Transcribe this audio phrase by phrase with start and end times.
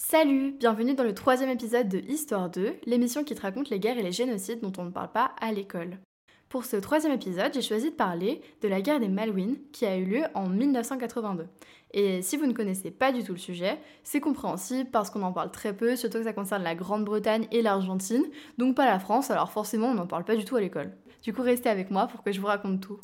[0.00, 3.98] Salut, bienvenue dans le troisième épisode de Histoire 2, l'émission qui te raconte les guerres
[3.98, 5.98] et les génocides dont on ne parle pas à l'école.
[6.48, 9.96] Pour ce troisième épisode, j'ai choisi de parler de la guerre des Malouines qui a
[9.96, 11.48] eu lieu en 1982.
[11.94, 15.32] Et si vous ne connaissez pas du tout le sujet, c'est compréhensible parce qu'on en
[15.32, 18.22] parle très peu, surtout que ça concerne la Grande-Bretagne et l'Argentine,
[18.56, 20.92] donc pas la France, alors forcément on n'en parle pas du tout à l'école.
[21.24, 23.00] Du coup, restez avec moi pour que je vous raconte tout.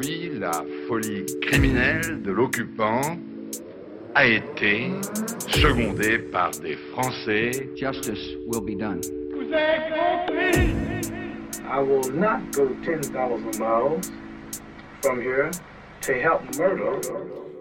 [0.00, 0.52] Oui, la
[0.86, 3.00] folie criminelle de l'occupant
[4.14, 4.92] a été
[5.48, 7.68] secondée par des Français.
[7.74, 9.00] Justice will be done.
[11.64, 14.12] I will not go 10,000 miles
[15.02, 15.50] from here
[16.02, 17.00] to help murder.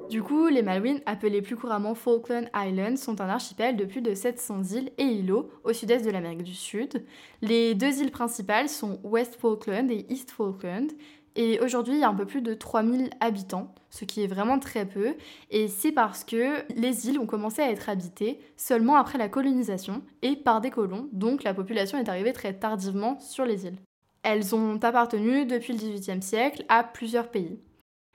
[0.10, 4.13] Du coup, les Malouines, appelées plus couramment Falkland Islands, sont un archipel de plus de
[4.13, 7.04] 700 îles et îlots au sud-est de l'Amérique du Sud.
[7.41, 10.94] Les deux îles principales sont West Falkland et East Falkland.
[11.40, 14.58] Et aujourd'hui, il y a un peu plus de 3000 habitants, ce qui est vraiment
[14.58, 15.14] très peu.
[15.52, 20.02] Et c'est parce que les îles ont commencé à être habitées seulement après la colonisation
[20.24, 23.77] et par des colons, donc la population est arrivée très tardivement sur les îles.
[24.24, 27.60] Elles ont appartenu depuis le XVIIIe siècle à plusieurs pays.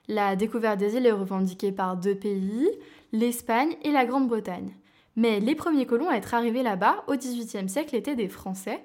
[0.09, 2.69] La découverte des îles est revendiquée par deux pays,
[3.13, 4.75] l'Espagne et la Grande-Bretagne.
[5.15, 8.85] Mais les premiers colons à être arrivés là-bas au XVIIIe siècle étaient des Français.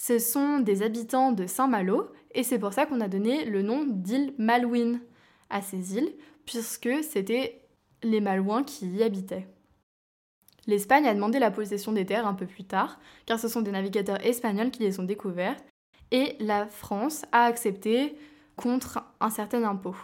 [0.00, 3.84] Ce sont des habitants de Saint-Malo, et c'est pour ça qu'on a donné le nom
[3.84, 5.00] d'île Malouine
[5.50, 6.14] à ces îles,
[6.46, 7.60] puisque c'était
[8.04, 9.48] les Malouins qui y habitaient.
[10.68, 13.72] L'Espagne a demandé la possession des terres un peu plus tard, car ce sont des
[13.72, 15.64] navigateurs espagnols qui les ont découvertes,
[16.12, 18.16] et la France a accepté
[18.54, 19.96] contre un certain impôt.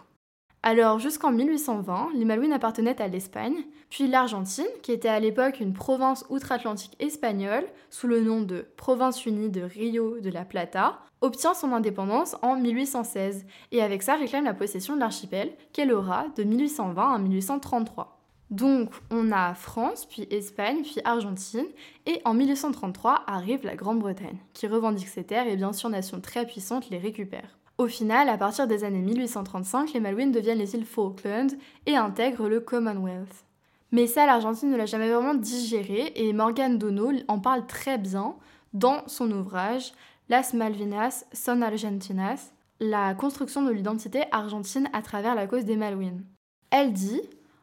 [0.66, 5.74] Alors jusqu'en 1820, les Malouines appartenaient à l'Espagne, puis l'Argentine, qui était à l'époque une
[5.74, 11.52] province outre-Atlantique espagnole, sous le nom de Province unie de Rio de la Plata, obtient
[11.52, 16.44] son indépendance en 1816, et avec ça réclame la possession de l'archipel, qu'elle aura de
[16.44, 18.22] 1820 à 1833.
[18.48, 21.66] Donc on a France, puis Espagne, puis Argentine,
[22.06, 26.46] et en 1833 arrive la Grande-Bretagne, qui revendique ses terres et bien sûr nation très
[26.46, 27.58] puissante les récupère.
[27.76, 31.50] Au final, à partir des années 1835, les Malouines deviennent les îles Falkland
[31.86, 33.44] et intègrent le Commonwealth.
[33.90, 38.36] Mais ça, l'Argentine ne l'a jamais vraiment digéré et Morgan Dono en parle très bien
[38.74, 39.92] dans son ouvrage
[40.28, 46.24] Las Malvinas son Argentinas, la construction de l'identité argentine à travers la cause des Malouines.
[46.70, 47.20] Elle dit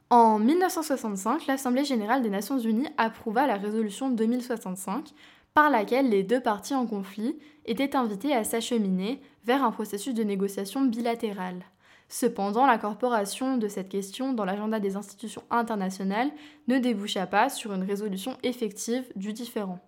[0.10, 5.10] En 1965, l'Assemblée générale des Nations unies approuva la résolution 2065
[5.54, 10.24] par laquelle les deux parties en conflit étaient invitées à s'acheminer vers un processus de
[10.24, 11.64] négociation bilatérale.
[12.10, 16.32] Cependant, l'incorporation de cette question dans l'agenda des institutions internationales
[16.68, 19.80] ne déboucha pas sur une résolution effective du différend.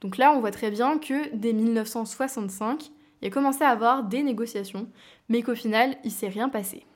[0.00, 4.22] Donc là, on voit très bien que dès 1965, il a commencé à avoir des
[4.22, 4.88] négociations,
[5.28, 6.86] mais qu'au final, il s'est rien passé.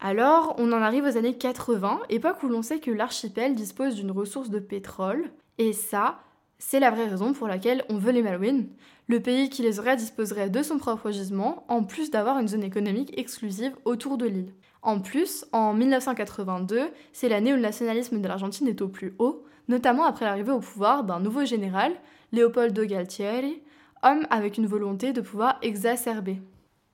[0.00, 4.12] Alors, on en arrive aux années 80, époque où l'on sait que l'archipel dispose d'une
[4.12, 6.20] ressource de pétrole, et ça,
[6.58, 8.68] c'est la vraie raison pour laquelle on veut les Malouines.
[9.06, 12.62] Le pays qui les aurait disposerait de son propre gisement, en plus d'avoir une zone
[12.62, 14.52] économique exclusive autour de l'île.
[14.82, 19.44] En plus, en 1982, c'est l'année où le nationalisme de l'Argentine est au plus haut,
[19.68, 21.92] notamment après l'arrivée au pouvoir d'un nouveau général,
[22.32, 23.62] Leopoldo Galtieri,
[24.02, 26.40] homme avec une volonté de pouvoir exacerber.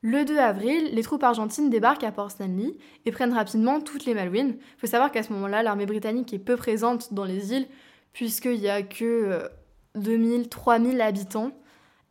[0.03, 2.73] Le 2 avril, les troupes argentines débarquent à Port Stanley
[3.07, 4.57] et prennent rapidement toutes les Malouines.
[4.59, 7.67] Il faut savoir qu'à ce moment-là, l'armée britannique est peu présente dans les îles,
[8.15, 9.51] puisqu'il n'y a que
[9.97, 11.53] 2000, euh, 3000 habitants.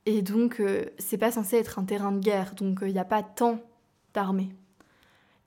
[0.05, 2.99] Et donc, euh, c'est pas censé être un terrain de guerre, donc euh, il n'y
[2.99, 3.59] a pas tant
[4.13, 4.49] d'armées.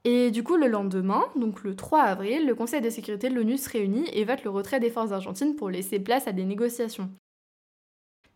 [0.05, 3.59] Et du coup, le lendemain, donc le 3 avril, le Conseil de sécurité de l'ONU
[3.59, 7.11] se réunit et vote le retrait des forces argentines pour laisser place à des négociations.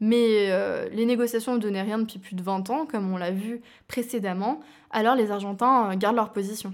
[0.01, 0.49] Mais
[0.91, 4.61] les négociations ne donnaient rien depuis plus de 20 ans, comme on l'a vu précédemment,
[4.91, 6.73] alors les Argentins gardent leur position.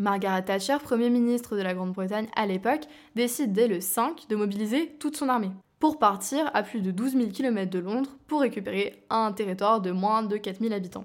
[0.00, 4.96] Margaret Thatcher, Premier ministre de la Grande-Bretagne à l'époque, décide dès le 5 de mobiliser
[4.98, 9.04] toute son armée pour partir à plus de 12 000 km de Londres pour récupérer
[9.10, 11.04] un territoire de moins de 4 000 habitants.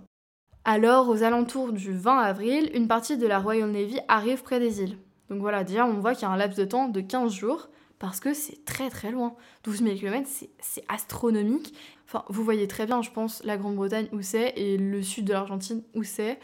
[0.64, 4.82] Alors, aux alentours du 20 avril, une partie de la Royal Navy arrive près des
[4.82, 4.98] îles.
[5.30, 7.68] Donc voilà, déjà on voit qu'il y a un laps de temps de 15 jours
[8.00, 9.36] parce que c'est très très loin.
[9.66, 11.74] 12 000 km, c'est astronomique.
[12.08, 15.34] Enfin, vous voyez très bien, je pense, la Grande-Bretagne où c'est et le sud de
[15.34, 16.40] l'Argentine où c'est.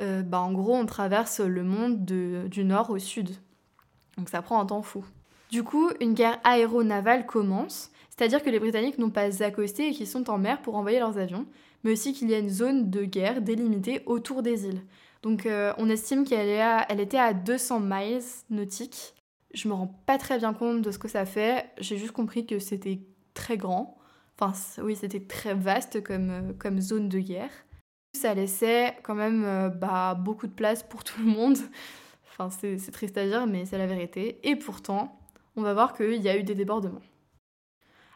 [0.00, 3.30] Euh, bah, en gros, on traverse le monde du nord au sud.
[4.16, 5.04] Donc ça prend un temps fou.
[5.50, 10.06] Du coup, une guerre aéronavale commence, c'est-à-dire que les Britanniques n'ont pas accosté et qu'ils
[10.06, 11.46] sont en mer pour envoyer leurs avions,
[11.84, 14.82] mais aussi qu'il y a une zone de guerre délimitée autour des îles.
[15.22, 19.14] Donc euh, on estime qu'elle elle était à 200 miles nautiques.
[19.54, 22.44] Je me rends pas très bien compte de ce que ça fait, j'ai juste compris
[22.44, 23.00] que c'était
[23.34, 23.96] très grand.
[24.38, 24.52] Enfin
[24.82, 27.50] oui, c'était très vaste comme, euh, comme zone de guerre.
[28.14, 31.58] Ça laissait quand même euh, bah, beaucoup de place pour tout le monde.
[32.30, 34.38] Enfin, c'est triste à dire, mais c'est la vérité.
[34.42, 35.20] Et pourtant,
[35.56, 37.02] on va voir qu'il y a eu des débordements.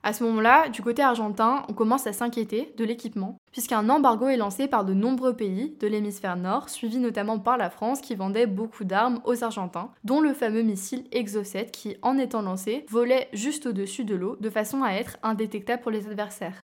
[0.05, 4.37] À ce moment-là, du côté argentin, on commence à s'inquiéter de l'équipement, puisqu'un embargo est
[4.37, 8.47] lancé par de nombreux pays de l'hémisphère nord, suivi notamment par la France qui vendait
[8.47, 13.67] beaucoup d'armes aux Argentins, dont le fameux missile Exocet qui, en étant lancé, volait juste
[13.67, 16.61] au-dessus de l'eau de façon à être indétectable pour les adversaires.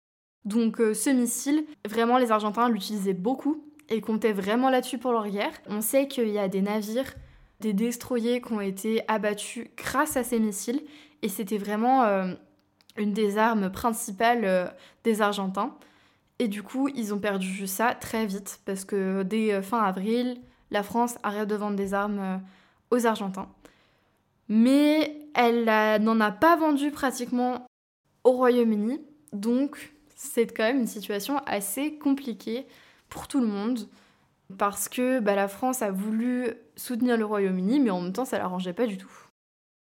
[0.44, 5.28] Donc euh, ce missile, vraiment les Argentins l'utilisaient beaucoup et comptaient vraiment là-dessus pour leur
[5.28, 5.52] guerre.
[5.66, 7.14] On sait qu'il y a des navires,
[7.60, 10.82] des destroyers qui ont été abattus grâce à ces missiles
[11.22, 12.34] et c'était vraiment euh,
[12.96, 14.66] une des armes principales euh,
[15.04, 15.76] des Argentins.
[16.38, 20.40] Et du coup, ils ont perdu ça très vite parce que dès fin avril,
[20.72, 22.40] la France arrête de vendre des armes
[22.90, 23.48] aux Argentins.
[24.48, 25.66] Mais elle
[26.02, 27.64] n'en a pas vendu pratiquement
[28.24, 29.00] au Royaume-Uni.
[29.32, 29.91] Donc,
[30.22, 32.66] c'est quand même une situation assez compliquée
[33.08, 33.80] pour tout le monde.
[34.56, 38.38] Parce que bah, la France a voulu soutenir le Royaume-Uni, mais en même temps, ça
[38.38, 39.12] l'arrangeait pas du tout.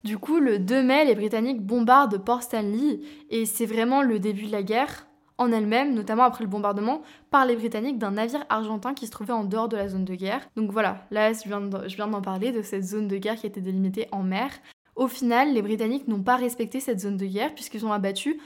[0.02, 4.46] Du coup, le 2 mai, les Britanniques bombardent Port Stanley et c'est vraiment le début
[4.46, 5.06] de la guerre
[5.36, 9.32] en elle-même, notamment après le bombardement par les Britanniques d'un navire argentin qui se trouvait
[9.32, 10.48] en dehors de la zone de guerre.
[10.56, 14.08] Donc voilà, là je viens d'en parler de cette zone de guerre qui était délimitée
[14.12, 14.50] en mer.
[14.96, 18.38] Au final, les Britanniques n'ont pas respecté cette zone de guerre puisqu'ils ont abattu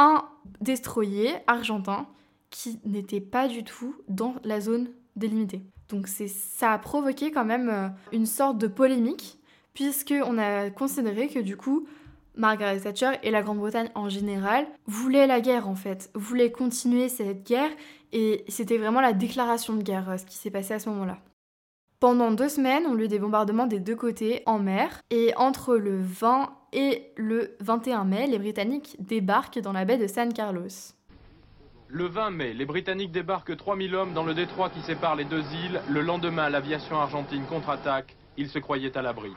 [0.00, 0.24] un
[0.60, 2.08] destroyer argentin
[2.48, 5.62] qui n'était pas du tout dans la zone délimitée.
[5.88, 9.38] Donc ça a provoqué quand même euh, une sorte de polémique
[9.74, 11.86] puisqu'on a considéré que du coup,
[12.34, 17.46] Margaret Thatcher et la Grande-Bretagne en général voulaient la guerre en fait, voulaient continuer cette
[17.46, 17.70] guerre,
[18.12, 21.18] et c'était vraiment la déclaration de guerre, euh, ce qui s'est passé à ce moment-là.
[22.00, 25.76] Pendant deux semaines, on a eu des bombardements des deux côtés en mer, et entre
[25.76, 30.68] le 20 et le 21 mai, les Britanniques débarquent dans la baie de San Carlos.
[31.88, 35.42] Le 20 mai, les Britanniques débarquent 3000 hommes dans le détroit qui sépare les deux
[35.64, 35.80] îles.
[35.88, 38.16] Le lendemain, l'aviation argentine contre-attaque.
[38.36, 39.32] Ils se croyaient à l'abri.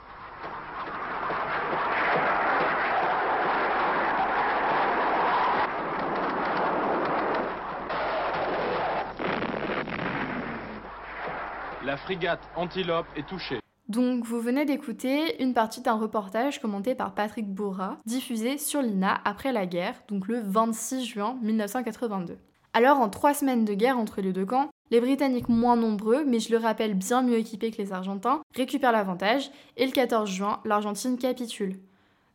[11.84, 13.63] La frégate Antilope est touchée.
[13.94, 19.22] Donc vous venez d'écouter une partie d'un reportage commenté par Patrick Bourra, diffusé sur l'INA
[19.24, 22.40] après la guerre, donc le 26 juin 1982.
[22.74, 26.40] Alors en trois semaines de guerre entre les deux camps, les Britanniques moins nombreux, mais
[26.40, 30.60] je le rappelle bien mieux équipés que les Argentins, récupèrent l'avantage, et le 14 juin,
[30.66, 31.76] l'Argentine capitule.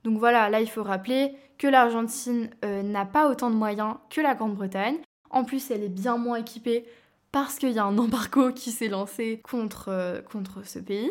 [0.05, 4.21] Donc voilà, là il faut rappeler que l'Argentine euh, n'a pas autant de moyens que
[4.21, 4.99] la Grande-Bretagne,
[5.31, 6.85] en plus elle est bien moins équipée
[7.33, 11.11] parce qu'il y a un embargo qui s'est lancé contre, euh, contre ce pays.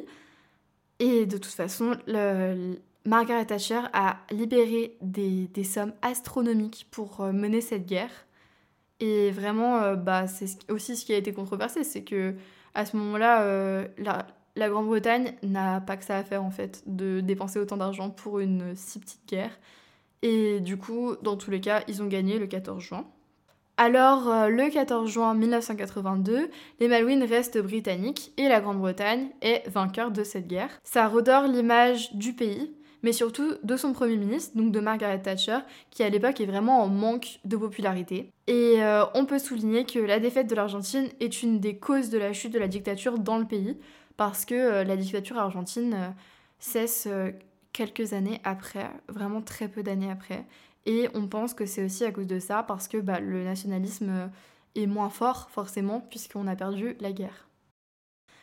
[1.00, 1.98] Et de toute façon,
[3.06, 8.26] Margaret Thatcher a libéré des, sommes astronomiques pour euh, mener cette guerre.
[9.00, 12.36] Et vraiment, euh, bah, c'est aussi ce qui a été controversé, c'est que
[12.74, 14.28] à ce moment-là, la,
[14.58, 18.40] la Grande-Bretagne n'a pas que ça à faire en fait, de dépenser autant d'argent pour
[18.40, 19.58] une si petite guerre.
[20.24, 23.06] Et du coup, dans tous les cas, ils ont gagné le 14 juin.
[23.80, 30.10] Alors, euh, le 14 juin 1982, les Malouines restent britanniques et la Grande-Bretagne est vainqueur
[30.10, 30.72] de cette guerre.
[30.84, 35.60] Ça redore l'image du pays, mais surtout de son Premier ministre, donc de Margaret Thatcher,
[35.92, 38.32] qui à l'époque est vraiment en manque de popularité.
[38.48, 42.18] Et euh, on peut souligner que la défaite de l'Argentine est une des causes de
[42.18, 43.78] la chute de la dictature dans le pays,
[44.18, 46.16] parce que euh, la dictature argentine
[46.58, 47.08] cesse
[47.74, 50.46] quelques années après, vraiment très peu d'années après.
[50.88, 54.32] Et on pense que c'est aussi à cause de ça, parce que bah, le nationalisme
[54.76, 57.48] est moins fort, forcément, puisqu'on a perdu la guerre.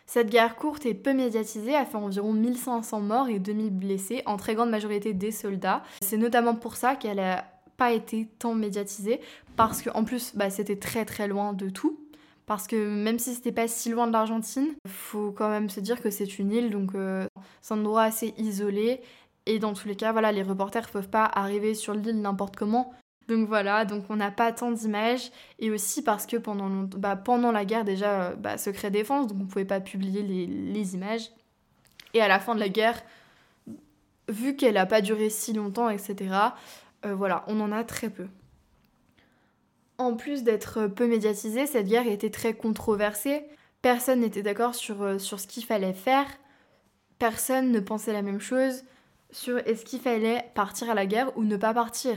[0.06, 4.36] Cette guerre courte et peu médiatisée a fait environ 1500 morts et 2000 blessés, en
[4.36, 5.82] très grande majorité des soldats.
[6.02, 7.46] C'est notamment pour ça qu'elle n'a
[7.78, 9.20] pas été tant médiatisée,
[9.56, 11.98] parce qu'en plus, bah, c'était très très loin de tout.
[12.46, 16.02] Parce que même si c'était pas si loin de l'Argentine, faut quand même se dire
[16.02, 17.26] que c'est une île, donc euh,
[17.62, 19.00] c'est un endroit assez isolé
[19.46, 22.92] et dans tous les cas, voilà, les reporters peuvent pas arriver sur l'île n'importe comment.
[23.28, 25.30] Donc voilà, donc on n'a pas tant d'images.
[25.58, 27.22] Et aussi parce que pendant, bah,
[27.52, 31.30] la guerre, déjà, euh, bah, secret défense, donc on pouvait pas publier les, images.
[32.14, 33.02] Et à la fin de la guerre,
[34.28, 36.16] vu qu'elle n'a pas duré si longtemps, etc.,
[37.04, 38.26] euh, voilà, on en a très peu.
[39.98, 43.44] En plus d'être peu médiatisée, cette guerre était très controversée.
[43.82, 46.26] Personne n'était d'accord sur, euh, sur ce qu'il fallait faire.
[47.18, 48.84] Personne ne pensait la même chose
[49.34, 52.16] sur est-ce qu'il fallait partir à la guerre ou ne pas partir.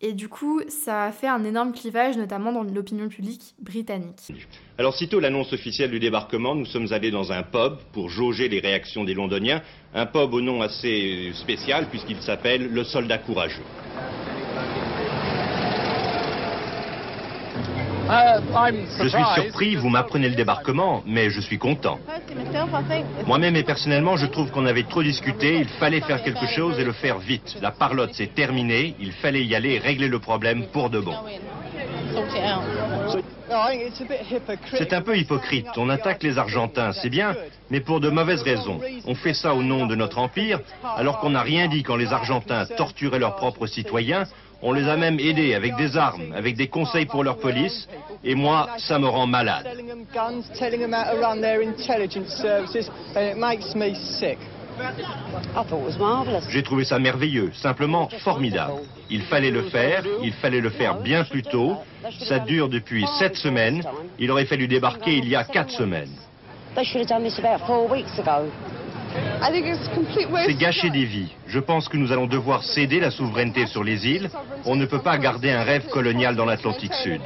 [0.00, 4.32] Et du coup, ça a fait un énorme clivage, notamment dans l'opinion publique britannique.
[4.76, 8.58] Alors, sitôt l'annonce officielle du débarquement, nous sommes allés dans un pub pour jauger les
[8.58, 9.62] réactions des Londoniens.
[9.94, 13.62] Un pub au nom assez spécial, puisqu'il s'appelle Le Soldat Courageux.
[19.00, 21.98] Je suis surpris, vous m'apprenez le débarquement, mais je suis content.
[23.26, 26.84] Moi-même et personnellement, je trouve qu'on avait trop discuté, il fallait faire quelque chose et
[26.84, 27.58] le faire vite.
[27.60, 31.14] La parlotte c'est terminé, il fallait y aller et régler le problème pour de bon.
[34.74, 35.66] C'est un peu hypocrite.
[35.76, 37.34] On attaque les Argentins, c'est bien,
[37.70, 38.80] mais pour de mauvaises raisons.
[39.06, 40.60] On fait ça au nom de notre empire,
[40.96, 44.24] alors qu'on n'a rien dit quand les Argentins torturaient leurs propres citoyens.
[44.64, 47.88] On les a même aidés avec des armes, avec des conseils pour leur police,
[48.22, 49.66] et moi, ça me rend malade.
[56.48, 58.74] J'ai trouvé ça merveilleux, simplement formidable.
[59.10, 61.76] Il fallait le faire, il fallait le faire bien plus tôt.
[62.20, 63.82] Ça dure depuis sept semaines.
[64.18, 66.14] Il aurait fallu débarquer il y a quatre semaines.
[70.46, 71.34] C'est gâcher des vies.
[71.46, 74.30] Je pense que nous allons devoir céder la souveraineté sur les îles.
[74.64, 77.20] On ne peut pas garder un rêve colonial dans l'Atlantique Sud.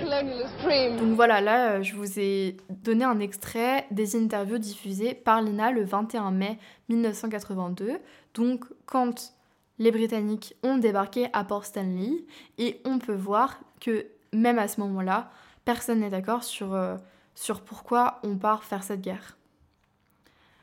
[0.98, 5.70] Donc voilà, là, euh, je vous ai donné un extrait des interviews diffusées par Lina
[5.70, 7.98] le 21 mai 1982.
[8.34, 9.32] Donc quand
[9.78, 12.24] les Britanniques ont débarqué à Port Stanley,
[12.58, 15.30] et on peut voir que même à ce moment-là,
[15.64, 16.96] personne n'est d'accord sur, euh,
[17.34, 19.36] sur pourquoi on part faire cette guerre.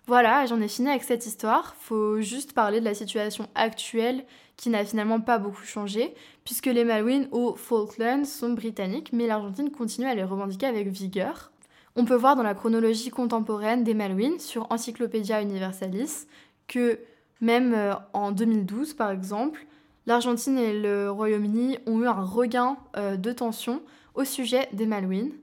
[0.05, 1.75] Voilà, j'en ai fini avec cette histoire.
[1.79, 4.25] Faut juste parler de la situation actuelle
[4.57, 9.71] qui n'a finalement pas beaucoup changé, puisque les Malouines aux Falklands sont britanniques, mais l'Argentine
[9.71, 11.51] continue à les revendiquer avec vigueur.
[11.95, 16.27] On peut voir dans la chronologie contemporaine des Malouines sur Encyclopédia Universalis
[16.67, 16.99] que
[17.39, 19.65] même euh, en 2012 par exemple,
[20.05, 23.81] l'Argentine et le Royaume-Uni ont eu un regain euh, de tension
[24.15, 25.33] au sujet des Malouines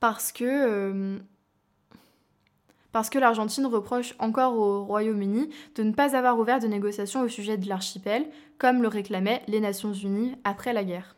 [0.00, 1.18] parce que euh,
[2.92, 7.28] parce que l'Argentine reproche encore au Royaume-Uni de ne pas avoir ouvert de négociations au
[7.28, 8.26] sujet de l'archipel,
[8.58, 11.16] comme le réclamaient les Nations Unies après la guerre.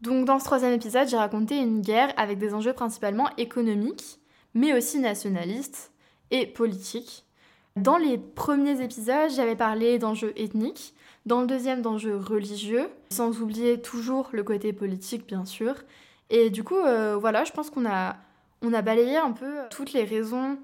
[0.00, 4.18] Donc dans ce troisième épisode, j'ai raconté une guerre avec des enjeux principalement économiques,
[4.54, 5.92] mais aussi nationalistes
[6.30, 7.26] et politiques.
[7.76, 10.94] Dans les premiers épisodes, j'avais parlé d'enjeux ethniques,
[11.26, 15.74] dans le deuxième d'enjeux religieux, sans oublier toujours le côté politique bien sûr.
[16.30, 18.16] Et du coup, euh, voilà, je pense qu'on a,
[18.62, 20.58] balayé un peu toutes les raisons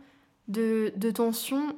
[0.49, 1.77] de, de tension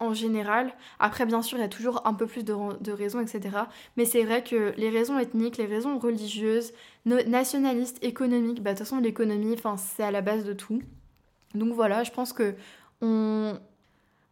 [0.00, 0.72] en général.
[0.98, 3.56] Après, bien sûr, il y a toujours un peu plus de, raisons, etc.
[3.96, 6.72] Mais c'est vrai que les raisons ethniques, les raisons religieuses,
[7.04, 10.82] nationalistes, économiques, bah, de toute façon, l'économie, c'est à la base de tout.
[11.54, 12.54] Donc voilà, je pense que
[13.02, 13.58] on...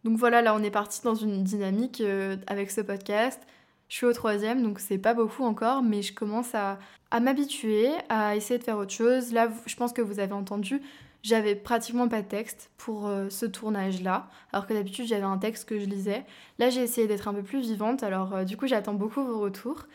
[0.03, 3.41] Donc voilà, là, on est parti dans une dynamique euh, avec ce podcast.
[3.89, 6.79] Je suis au troisième, donc c'est pas beaucoup encore, mais je commence à,
[7.11, 9.33] à m'habituer, à essayer de faire autre chose.
[9.33, 10.81] Là, je pense que vous avez entendu,
[11.23, 15.67] j'avais pratiquement pas de texte pour euh, ce tournage-là, alors que d'habitude j'avais un texte
[15.67, 16.25] que je lisais.
[16.59, 19.39] Là j'ai essayé d'être un peu plus vivante, alors euh, du coup j'attends beaucoup vos
[19.39, 19.85] retours.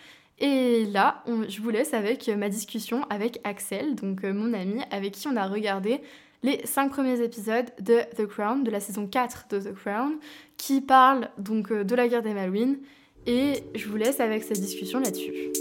[0.40, 5.12] Et là, je vous laisse avec ma discussion avec Axel, donc euh, mon ami, avec
[5.12, 6.00] qui on a regardé
[6.42, 10.18] les cinq premiers épisodes de The Crown, de la saison 4 de The Crown,
[10.56, 12.78] qui parlent donc de la guerre des Malouines.
[13.26, 15.52] Et je vous laisse avec cette discussion là-dessus.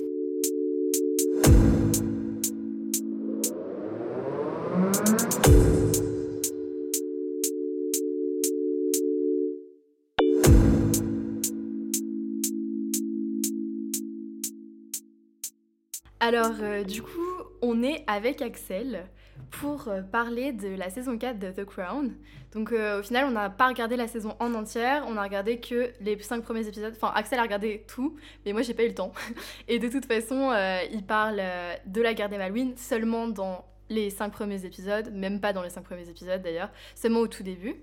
[16.25, 17.19] Alors, euh, du coup,
[17.61, 19.07] on est avec Axel
[19.51, 22.13] pour euh, parler de la saison 4 de The Crown.
[22.53, 25.59] Donc, euh, au final, on n'a pas regardé la saison en entière, on a regardé
[25.59, 26.93] que les 5 premiers épisodes.
[26.95, 28.15] Enfin, Axel a regardé tout,
[28.45, 29.11] mais moi, j'ai pas eu le temps.
[29.67, 30.53] Et de toute façon,
[30.93, 31.41] il parle
[31.87, 35.71] de la guerre des Malouines seulement dans les 5 premiers épisodes, même pas dans les
[35.71, 37.75] 5 premiers épisodes d'ailleurs, seulement au tout début.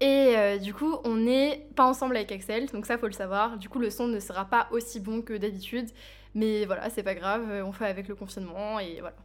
[0.00, 3.58] Et du coup, on n'est pas ensemble avec Axel, donc ça faut le savoir.
[3.58, 5.88] Du coup, le son ne sera pas aussi bon que d'habitude.
[6.34, 9.16] Mais voilà, c'est pas grave, on fait avec le confinement et voilà.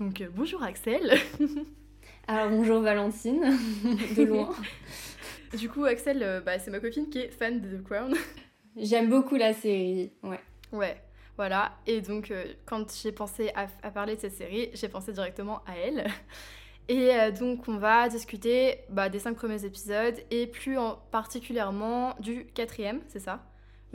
[0.00, 1.12] Donc euh, bonjour Axel.
[2.26, 3.42] Alors bonjour Valentine,
[4.16, 4.48] de loin.
[5.58, 8.14] du coup Axel, euh, bah, c'est ma copine qui est fan de The Crown.
[8.76, 10.40] J'aime beaucoup la série, ouais.
[10.72, 10.96] Ouais,
[11.36, 11.72] voilà.
[11.86, 15.76] Et donc euh, quand j'ai pensé à, parler de cette série, j'ai pensé directement à
[15.76, 16.06] elle.
[16.88, 22.46] Et donc on va discuter bah, des cinq premiers épisodes et plus en particulièrement du
[22.46, 23.44] quatrième, c'est ça?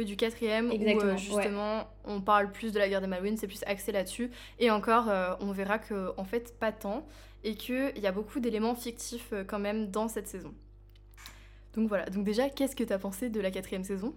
[0.03, 3.63] Du quatrième, où euh, justement on parle plus de la guerre des Malouines, c'est plus
[3.65, 4.29] axé là-dessus.
[4.59, 7.07] Et encore, euh, on verra que en fait, pas tant,
[7.43, 10.53] et qu'il y a beaucoup d'éléments fictifs euh, quand même dans cette saison.
[11.75, 14.13] Donc voilà, donc déjà, qu'est-ce que tu as pensé de la quatrième saison?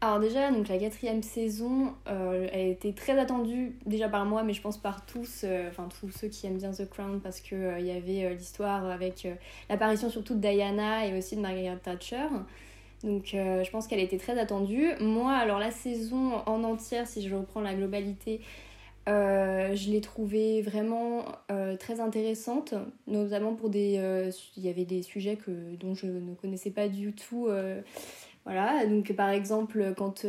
[0.00, 4.52] Alors déjà, donc la quatrième saison, elle a été très attendue déjà par moi, mais
[4.52, 7.86] je pense par tous, enfin tous ceux qui aiment bien The Crown, parce qu'il il
[7.86, 9.26] y avait l'histoire avec
[9.70, 12.26] l'apparition surtout de Diana et aussi de Margaret Thatcher.
[13.04, 14.88] Donc euh, je pense qu'elle était très attendue.
[15.00, 18.40] Moi, alors la saison en entière, si je reprends la globalité,
[19.06, 22.72] Euh, je l'ai trouvée vraiment euh, très intéressante,
[23.06, 24.00] notamment pour des...
[24.56, 27.48] il y avait des sujets que, dont je ne connaissais pas du tout.
[28.46, 30.24] voilà, donc par exemple, quand...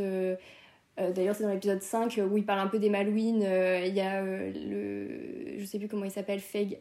[0.97, 3.43] D'ailleurs, c'est dans l'épisode 5 où il parle un peu des Malouines.
[3.43, 5.57] Il y a le...
[5.57, 6.79] Je sais plus comment il s'appelle, Feg.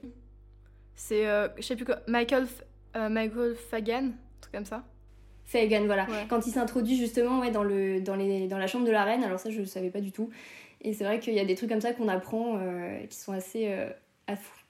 [0.97, 1.25] C'est,
[1.57, 4.83] je sais plus quoi, Michael, F- Michael Fagan, un truc comme ça.
[5.47, 6.05] Fagan, voilà.
[6.05, 6.27] Ouais.
[6.29, 9.23] Quand il s'introduit justement ouais, dans, le, dans, les, dans la chambre de la reine,
[9.23, 10.31] alors ça je ne savais pas du tout.
[10.81, 13.33] Et c'est vrai qu'il y a des trucs comme ça qu'on apprend euh, qui sont
[13.33, 13.89] assez euh,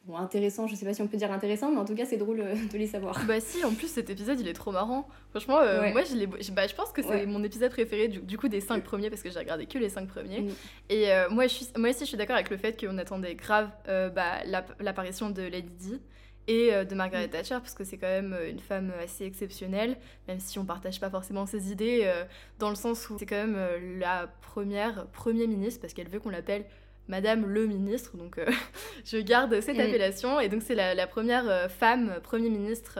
[0.04, 0.66] bon, intéressants.
[0.66, 2.54] Je sais pas si on peut dire intéressants, mais en tout cas c'est drôle euh,
[2.72, 3.20] de les savoir.
[3.26, 5.08] Bah si, en plus cet épisode il est trop marrant.
[5.30, 5.92] Franchement, Ouais.
[5.92, 7.26] moi je, bah, je pense que c'est Ouais.
[7.26, 9.88] mon épisode préféré du, du coup des cinq premiers parce que j'ai regardé que les
[9.88, 10.42] cinq premiers.
[10.42, 10.50] Mm.
[10.90, 13.70] Et moi, je suis, moi aussi je suis d'accord avec le fait qu'on attendait grave
[13.86, 16.00] bah, l'app- l'apparition de Lady Di
[16.46, 17.28] et euh, de Margaret.
[17.28, 19.96] Thatcher parce que c'est quand même euh, une femme assez exceptionnelle,
[20.28, 22.24] même si on partage pas forcément ses idées, euh,
[22.58, 26.30] dans le sens où c'est quand même la première premier ministre parce qu'elle veut qu'on
[26.30, 26.64] l'appelle
[27.08, 28.46] Madame le ministre, donc euh,
[29.04, 29.80] je garde cette Mm.
[29.80, 32.98] appellation et donc c'est la, la première femme premier ministre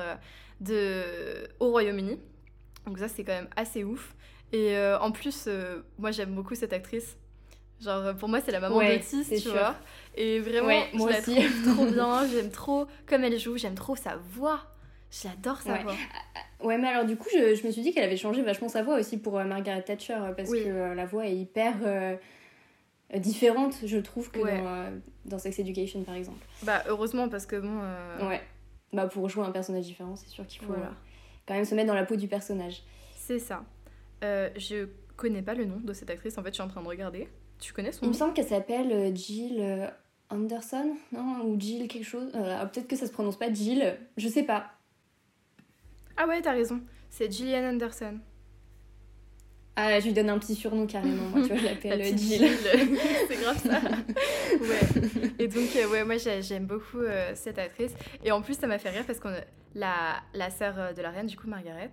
[0.61, 1.03] de,
[1.61, 2.19] au Royaume-Uni.
[2.87, 4.15] Donc ça c'est quand même assez ouf.
[4.53, 7.17] Et euh, en plus, euh, moi j'aime beaucoup cette actrice.
[7.85, 9.53] Genre pour moi c'est la maman Ouais, d'Otis, tu sûr.
[9.53, 9.75] vois.
[10.17, 11.35] Et vraiment, Ouais, je moi la aussi.
[11.35, 12.27] trouve trop bien.
[12.29, 14.61] J'aime trop comme elle joue, j'aime trop sa voix.
[15.11, 15.83] J'adore sa Ouais.
[15.83, 15.95] voix.
[16.63, 18.83] Ouais, mais alors du coup, je, je me suis dit qu'elle avait changé vachement sa
[18.83, 20.65] voix aussi pour euh, Margaret Thatcher euh, parce Oui.
[20.65, 22.17] que euh, la voix est hyper euh,
[23.15, 24.57] euh, différente, je trouve, que Ouais.
[24.59, 24.91] dans, euh,
[25.27, 26.45] dans Sex Education par exemple.
[26.63, 27.81] Bah heureusement parce que bon.
[27.83, 28.41] euh, Ouais.
[28.93, 30.87] Bah pour jouer un personnage différent, c'est sûr qu'il faut Voilà.
[30.87, 30.91] euh,
[31.47, 32.83] quand même se mettre dans la peau du personnage.
[33.17, 33.65] C'est ça.
[34.23, 34.87] Euh, je
[35.17, 36.39] connais pas le nom de cette actrice.
[36.39, 37.29] En fait, je suis en train de regarder.
[37.65, 39.87] Tu connais son Il me semble qu'elle s'appelle euh, Jill euh,
[40.29, 42.31] Anderson, non Ou Jill quelque chose.
[42.35, 44.71] Euh, Peut-être que ça se prononce pas Jill, je sais pas.
[46.19, 46.83] Ah ouais, t'as raison.
[47.09, 48.19] C'est Gillian Anderson.
[49.77, 52.19] Ah, je lui donne un petit surnom carrément, moi, tu vois, je La l'appelle Jill.
[52.19, 52.49] Jill.
[53.29, 53.81] c'est grave ça.
[54.61, 55.33] ouais.
[55.39, 57.93] Et donc, euh, ouais, moi j'ai- j'aime beaucoup euh, cette actrice.
[58.23, 59.29] Et en plus, ça m'a fait rire parce que
[59.75, 61.91] la, la sœur de la reine, du coup, Margaret,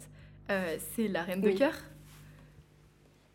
[0.52, 1.74] euh, c'est la reine de cœur.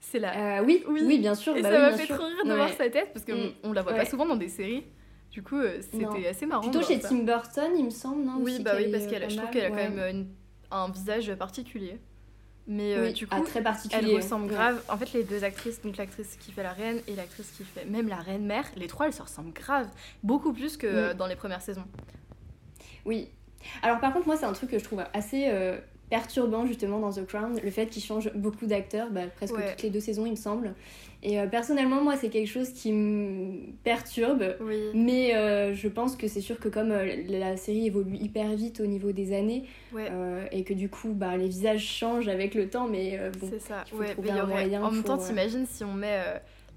[0.09, 0.59] C'est la.
[0.61, 1.03] Euh, oui, Oui.
[1.05, 1.57] oui, bien sûr.
[1.57, 2.17] Et bah ça oui, m'a fait sûr.
[2.17, 2.57] trop rire de Ouais.
[2.57, 3.53] voir sa tête parce qu'on Mm.
[3.65, 3.99] on la voit Ouais.
[3.99, 4.85] pas souvent dans des séries.
[5.33, 6.63] Du coup, euh, c'était assez marrant.
[6.63, 7.09] Plutôt chez ça.
[7.09, 9.51] Tim Burton, il me semble, non Oui, aussi, bah oui, parce qu'elle, euh, je trouve
[9.51, 10.29] qu'elle a quand même une-
[10.71, 11.99] un visage particulier.
[12.69, 14.09] Mais euh, du ah, coup, très particulier.
[14.11, 14.55] elle ressemble ouais.
[14.55, 14.83] grave.
[14.89, 17.85] En fait, les deux actrices, donc l'actrice qui fait la reine et l'actrice qui fait
[17.85, 19.89] même la reine mère, les trois, elles se ressemblent grave.
[20.23, 20.91] Beaucoup plus que Mm.
[20.97, 21.85] euh, dans les premières saisons.
[23.05, 23.29] Oui.
[23.83, 25.79] Alors par contre, moi, c'est un truc que je trouve assez euh,
[26.11, 29.71] perturbant justement dans The Crown, le fait qu'il change beaucoup d'acteurs, bah, presque Ouais.
[29.73, 30.75] toutes les deux saisons, il me semble.
[31.23, 34.57] Et euh, personnellement, moi, c'est quelque chose qui me perturbe.
[34.61, 34.77] Oui.
[34.95, 38.81] Mais euh, je pense que c'est sûr que comme euh, la série évolue hyper vite
[38.81, 40.09] au niveau des années, Ouais.
[40.53, 43.49] et que du coup, bah, les visages changent avec le temps, mais bon.
[43.51, 43.83] c'est ça.
[43.87, 46.21] il faut Ouais, trouver un aurait- moyen En même temps, t'imagines si on met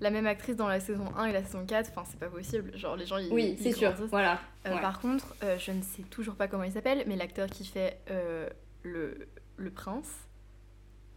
[0.01, 2.71] la même actrice dans la saison 1 et la saison 4, enfin, c'est pas possible.
[2.77, 3.31] Genre, les gens, ils.
[3.31, 4.39] Oui, c'est sûr, voilà.
[4.65, 4.81] Euh, Ouais.
[4.81, 7.97] Par contre, euh, je ne sais toujours pas comment il s'appelle, mais l'acteur qui fait
[8.09, 8.47] euh,
[8.83, 10.27] le, le prince.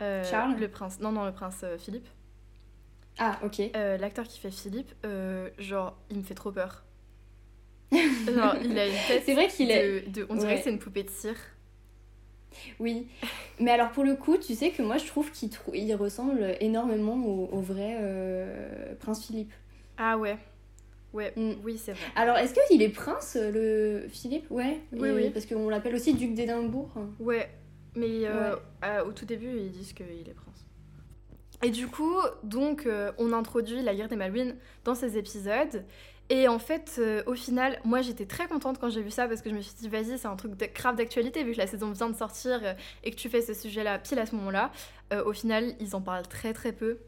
[0.02, 1.00] euh, Charles Le prince.
[1.00, 2.08] Non, non, le prince euh, Philippe.
[3.18, 3.60] Ah, ok.
[3.76, 4.92] Euh, L'acteur qui fait Philippe,
[5.58, 6.84] genre, il me fait trop peur.
[7.92, 9.22] genre, il a une tête.
[9.26, 10.58] C'est vrai qu'il est- de, de- on dirait Ouais.
[10.58, 11.36] que c'est une poupée de cire.
[12.80, 13.08] Oui,
[13.60, 16.56] mais alors pour le coup, tu sais que moi je trouve qu'il trou- il ressemble
[16.60, 19.52] énormément au, au vrai euh, prince Philippe.
[19.96, 20.38] Ah ouais.
[21.12, 21.52] Ouais, Mm.
[21.64, 22.06] oui, c'est vrai.
[22.16, 24.50] Alors est-ce qu'il est prince, euh, le Philippe?
[24.50, 25.30] Ouais, Oui, Et- oui.
[25.30, 26.90] Parce qu'on l'appelle aussi duc d'Édimbourg.
[27.20, 27.50] Ouais,
[27.94, 28.60] mais euh, Ouais.
[28.84, 30.64] euh, au tout début, ils disent qu'il est prince.
[31.64, 35.84] Et du coup, donc, euh, on introduit la guerre des Malouines dans ces épisodes.
[36.30, 39.50] Et en fait, au final, moi j'étais très contente quand j'ai vu ça parce que
[39.50, 41.90] je me suis dit, vas-y, c'est un truc de grave d'actualité vu que la saison
[41.90, 42.58] vient de sortir
[43.04, 44.70] et que tu fais ce sujet-là pile à ce moment-là.
[45.26, 46.98] Au final, ils en parlent très très peu.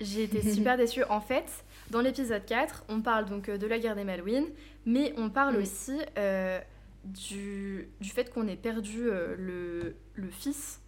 [0.00, 1.02] J'ai été super déçue.
[1.04, 1.46] En fait,
[1.90, 4.48] dans l'épisode 4, on parle donc euh, de la guerre des Malouines,
[4.86, 5.62] mais on parle Mm.
[5.62, 6.58] aussi euh,
[7.04, 10.80] du, du fait qu'on ait perdu euh, le, le fils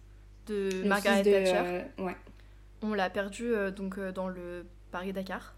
[0.47, 1.83] de Le Margaret fils de, Thatcher.
[1.99, 2.15] euh, ouais,
[2.81, 5.53] On l'a perdu donc dans le Paris-Dakar.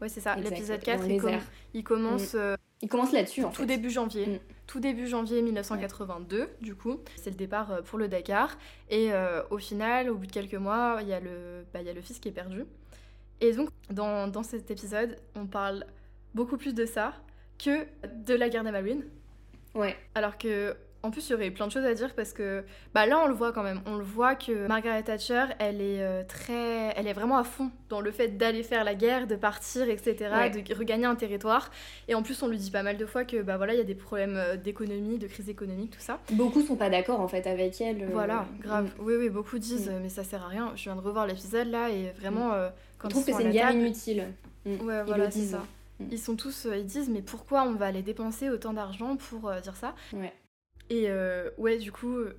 [0.00, 0.36] Ouais, c'est ça.
[0.36, 1.38] L'épisode dans 4, les il, com-
[1.72, 3.66] il commence euh, Il commence là-dessus en tout fait.
[3.66, 4.26] début janvier.
[4.26, 4.38] Mm.
[4.66, 6.98] Tout début janvier 1982, du coup.
[7.16, 8.56] C'est le départ pour le Dakar.
[8.90, 9.10] Et
[9.50, 11.92] au final, au bout de quelques mois, il y, a le- bah, il y a
[11.92, 12.64] le fils qui est perdu.
[13.40, 15.84] Et donc, dans, dans cet épisode, on parle
[16.34, 17.12] beaucoup plus de ça
[17.62, 17.84] que
[18.26, 19.04] de la guerre des Malouines.
[19.74, 22.64] Ouais, Alors que, en plus, il y aurait plein de choses à dire parce que,
[22.94, 23.80] bah là, on le voit quand même.
[23.86, 27.70] On le voit que Margaret Thatcher, elle est euh, très, elle est vraiment à fond
[27.90, 30.50] dans le fait d'aller faire la guerre, de partir, etc., Ouais.
[30.50, 31.70] de regagner un territoire.
[32.08, 33.82] Et en plus, on lui dit pas mal de fois que, bah voilà, il y
[33.82, 36.20] a des problèmes euh, d'économie, de crise économique, tout ça.
[36.32, 38.02] beaucoup sont pas d'accord en fait avec elle.
[38.04, 38.86] euh, Voilà, grave.
[38.98, 39.02] mm.
[39.04, 39.98] Oui, oui, beaucoup disent, Mm.
[40.02, 40.72] mais ça sert à rien.
[40.76, 42.70] Je viens de revoir l'épisode là et vraiment, euh,
[43.04, 44.28] quand Je trouve que c'est une guerre table- inutile.
[44.64, 44.70] Mm.
[44.86, 45.64] Ouais, Ils voilà, c'est ça.
[46.00, 46.04] Mm.
[46.10, 49.48] Ils sont tous, euh, ils disent mais pourquoi on va aller dépenser autant d'argent pour
[49.48, 49.94] euh, dire ça?
[50.14, 50.32] Ouais.
[50.90, 52.36] Et euh, ouais, du coup, euh,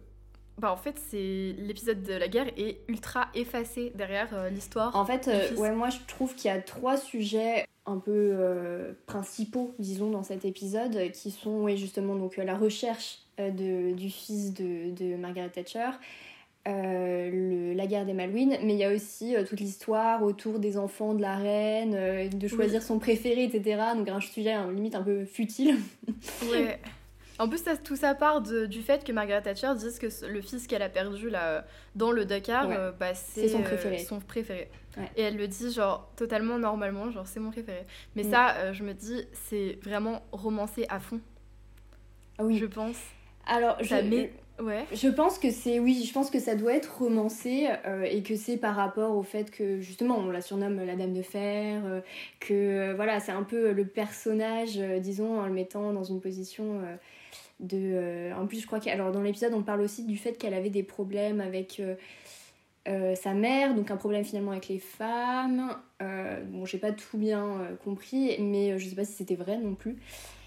[0.57, 4.95] bah en fait, c'est l'épisode de la guerre est ultra effacé derrière euh, l'histoire.
[4.95, 8.35] En fait, ouais, moi je trouve qu'il y a trois sujets un peu
[9.05, 14.53] principaux, disons, dans cet épisode, qui sont ouais, justement donc, la recherche de, du fils
[14.53, 15.91] de, de Margaret Thatcher,
[16.67, 20.59] euh, le- la guerre des Malouines, mais il y a aussi euh, toute l'histoire autour
[20.59, 23.81] des enfants de la reine, euh, de choisir son préféré, etc.
[23.95, 25.77] Donc un sujet hein, limite un peu futile.
[26.51, 26.79] Ouais.
[27.37, 30.41] En plus, ça- tout ça part de- du fait que Margaret Thatcher dise que le
[30.41, 32.77] fils qu'elle a perdu là dans le Dakar, Ouais.
[32.97, 33.97] bah, c'est son préféré.
[33.99, 34.69] son préféré.
[34.97, 35.09] Ouais.
[35.17, 37.83] Et elle le dit genre totalement normalement, genre c'est mon préféré.
[38.15, 38.31] Mais Mm.
[38.31, 41.19] ça, je me dis, c'est vraiment romancé à fond,
[42.37, 42.57] Ah oui.
[42.57, 42.95] je pense.
[43.45, 44.31] Alors, je, Ça met-
[44.93, 48.35] Je pense que c'est oui, je pense que ça doit être romancé euh, et que
[48.35, 52.01] c'est par rapport au fait que justement on la surnomme la Dame de Fer, euh,
[52.39, 56.81] que euh, voilà c'est un peu le personnage, disons en le mettant dans une position
[57.59, 58.31] de.
[58.33, 60.83] en plus je crois qu'alors dans l'épisode on parle aussi du fait qu'elle avait des
[60.83, 61.81] problèmes avec
[62.85, 65.75] sa mère, donc un problème finalement avec les femmes.
[65.99, 69.97] Bon j'ai pas tout bien compris, mais je sais pas si c'était vrai non plus.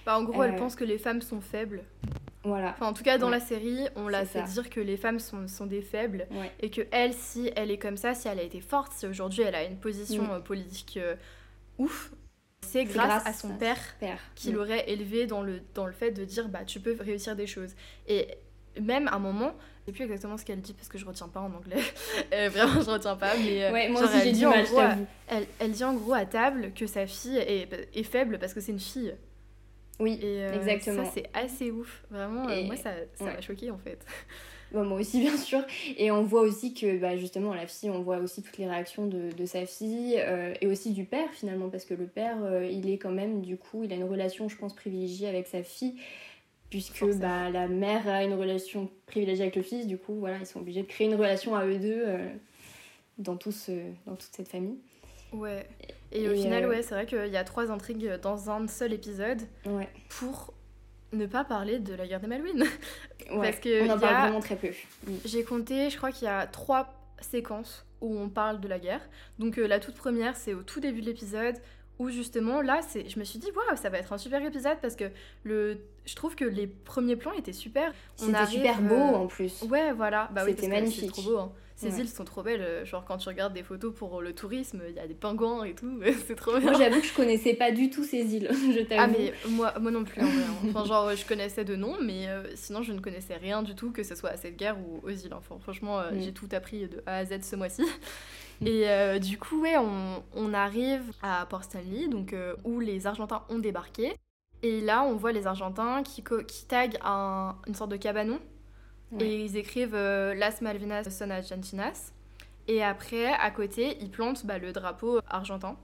[0.07, 1.83] Bah, en gros, elle Euh, pense que les femmes sont faibles.
[2.45, 2.71] Voilà.
[2.71, 3.33] Enfin, en tout cas, dans Ouais.
[3.33, 4.45] la série, on l'a fait ça.
[4.47, 6.51] dire que les femmes sont, sont des faibles Ouais.
[6.61, 9.43] et que elle, si elle est comme ça, si elle a été forte, si aujourd'hui
[9.43, 10.31] elle a une position Mm.
[10.31, 11.17] euh, politique euh,
[11.79, 12.13] ouf,
[12.63, 14.21] c'est grâce, à son père Père.
[14.35, 14.55] qui Mm.
[14.55, 17.75] l'aurait élevé dans le, dans le fait de dire bah tu peux réussir des choses.
[18.07, 18.29] Et
[18.81, 21.29] même à un moment, je sais plus exactement ce qu'elle dit parce que je retiens
[21.29, 21.77] pas en anglais.
[22.33, 23.37] Euh, vraiment, je retiens pas.
[23.37, 24.81] Mais Ouais, moi genre, aussi j'ai dit mal, gros
[25.29, 28.61] elle, elle dit en gros à table que sa fille est, est faible parce que
[28.61, 29.15] c'est une fille.
[30.01, 31.05] Oui, Et euh, exactement.
[31.05, 32.05] ça, c'est assez ouf.
[32.11, 33.43] Vraiment, euh, Et- moi, ça ça m'a ouais.
[33.43, 34.05] choqué en fait.
[34.71, 35.61] Bon, moi aussi, bien sûr.
[35.97, 39.07] Et on voit aussi que, bah, justement, la fille, on voit aussi toutes les réactions
[39.07, 42.67] de, de sa fille euh, et aussi du père, finalement, parce que le père, euh,
[42.67, 45.63] il est quand même, du coup, il a une relation, je pense, privilégiée avec sa
[45.63, 45.95] fille,
[46.69, 50.45] puisque bah, la mère a une relation privilégiée avec le fils, du coup, voilà, ils
[50.47, 52.29] sont obligés de créer une relation à eux deux euh,
[53.17, 53.73] dans, tout ce,
[54.07, 54.77] dans toute cette famille.
[55.33, 55.69] Ouais.
[56.12, 58.67] Et, au Et, final, euh, ouais, c'est vrai qu'il y a trois intrigues dans un
[58.69, 59.88] seul épisode Ouais.
[60.09, 60.55] pour
[61.12, 62.62] ne pas parler de la guerre des Malouines.
[63.33, 63.51] ouais.
[63.51, 64.69] Parce que on en parle a- vraiment très peu.
[65.07, 65.12] Mm.
[65.25, 69.01] J'ai compté, je crois qu'il y a trois séquences où on parle de la guerre.
[69.38, 71.57] Donc euh, la toute première, c'est au tout début de l'épisode
[71.99, 74.79] où justement là, c'est, je me suis dit waouh, ça va être un super épisode
[74.81, 75.11] parce que
[75.43, 77.93] le, je trouve que les premiers plans étaient super.
[78.23, 79.62] On C'était super beau, euh, en plus.
[79.62, 80.29] Ouais, voilà.
[80.33, 81.12] Bah oui, C'était que magnifique.
[81.12, 81.38] Trop beau.
[81.38, 81.53] hein.
[81.81, 82.01] Ces Ouais.
[82.01, 82.61] îles sont trop belles.
[82.61, 85.62] euh, Genre quand tu regardes des photos pour le tourisme, il y a des pingouins
[85.62, 86.01] et tout.
[86.27, 86.73] c'est trop bien.
[86.73, 89.01] Moi, j'avoue que je connaissais pas du tout ces îles, je t'avoue.
[89.01, 90.43] Ah mais moi, moi non plus en vrai.
[90.43, 90.69] hein.
[90.71, 93.93] Enfin genre je connaissais de nom mais euh, sinon je ne connaissais rien du tout
[93.93, 95.33] que ce soit à cette guerre ou aux îles.
[95.35, 96.21] Enfin franchement euh, Mm.
[96.21, 97.85] j'ai tout appris de A à Z ce mois-ci.
[98.67, 103.07] Et euh, du coup ouais on, on arrive à Port Stanley donc euh, où les
[103.07, 104.14] Argentins ont débarqué.
[104.64, 106.25] Et là on voit les Argentins qui,
[106.67, 108.41] taguent un- une sorte de cabanon
[109.12, 109.27] Ouais.
[109.27, 112.12] et ils écrivent euh, Las Malvinas son Argentinas.
[112.66, 115.77] Et après, à côté, ils plantent bah, le drapeau argentin.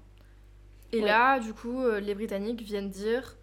[0.92, 1.06] Et Ouais.
[1.08, 3.36] là, du coup, euh, les Britanniques viennent dire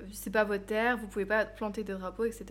[0.00, 2.44] euh, c'est pas votre terre, vous pouvez pas planter des drapeaux, etc.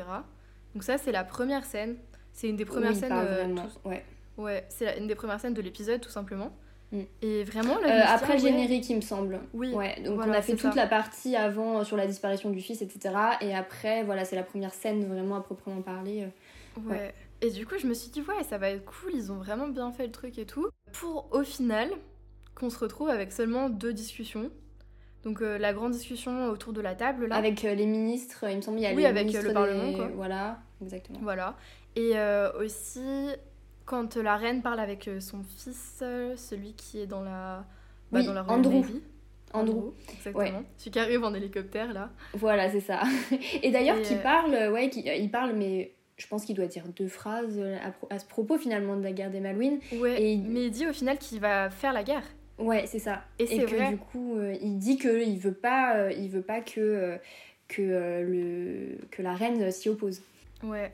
[0.74, 1.98] Donc, ça, c'est la première scène.
[2.34, 3.10] C'est une des premières Oui, scènes.
[3.10, 4.04] pas vraiment, tout- ouais.
[4.38, 6.52] Ouais, c'est une des premières scènes de l'épisode, tout simplement.
[6.92, 7.02] Mm.
[7.22, 8.50] Et vraiment, là, Euh, après le ouais.
[8.50, 9.40] générique, il me semble.
[9.54, 10.76] Oui, Ouais, donc voilà, on a fait toute ça.
[10.76, 13.14] la partie avant euh, sur la disparition du fils, etc.
[13.42, 16.24] Et après, voilà, c'est la première scène vraiment à proprement parler.
[16.24, 16.28] euh.
[16.78, 16.92] Ouais.
[16.92, 17.14] Ouais.
[17.42, 19.68] Et du coup, je me suis dit, ouais, ça va être cool, ils ont vraiment
[19.68, 20.68] bien fait le truc et tout.
[20.94, 21.90] Pour au final,
[22.56, 24.52] qu'on se retrouve avec seulement deux discussions.
[25.24, 27.36] Donc, euh, la grande discussion autour de la table, là.
[27.36, 29.48] Avec euh, les ministres, il me semble, il y a Oui, les avec, euh, ministres
[29.48, 30.08] le Parlement, des- quoi.
[30.16, 31.20] Voilà, exactement.
[31.22, 31.56] Voilà.
[31.96, 33.28] Et euh, aussi,
[33.86, 36.04] quand la reine parle avec son fils,
[36.38, 37.66] celui qui est dans la,
[38.12, 38.74] bah, Oui, dans la Andrew.
[38.82, 39.02] Navy.
[39.54, 39.92] Andrew.
[40.14, 40.38] exactement.
[40.38, 40.54] Ouais.
[40.78, 42.10] Celui qui arrive en hélicoptère, là.
[42.34, 43.02] Voilà, c'est ça.
[43.64, 47.08] Et d'ailleurs, qui parle, ouais, qui, il parle, mais je pense qu'il doit dire deux
[47.08, 47.78] phrases euh,
[48.12, 49.80] à, ce propos finalement de la guerre des Malouines.
[49.94, 52.24] Ouais, Et- mais il dit au final qu'il va faire la guerre.
[52.60, 53.24] Ouais, c'est ça.
[53.40, 53.90] Et c'est que vrai.
[53.90, 57.18] du coup, euh, il dit que il veut pas, euh, il veut pas que euh,
[57.68, 60.22] que le que la reine s'y oppose.
[60.62, 60.92] Ouais.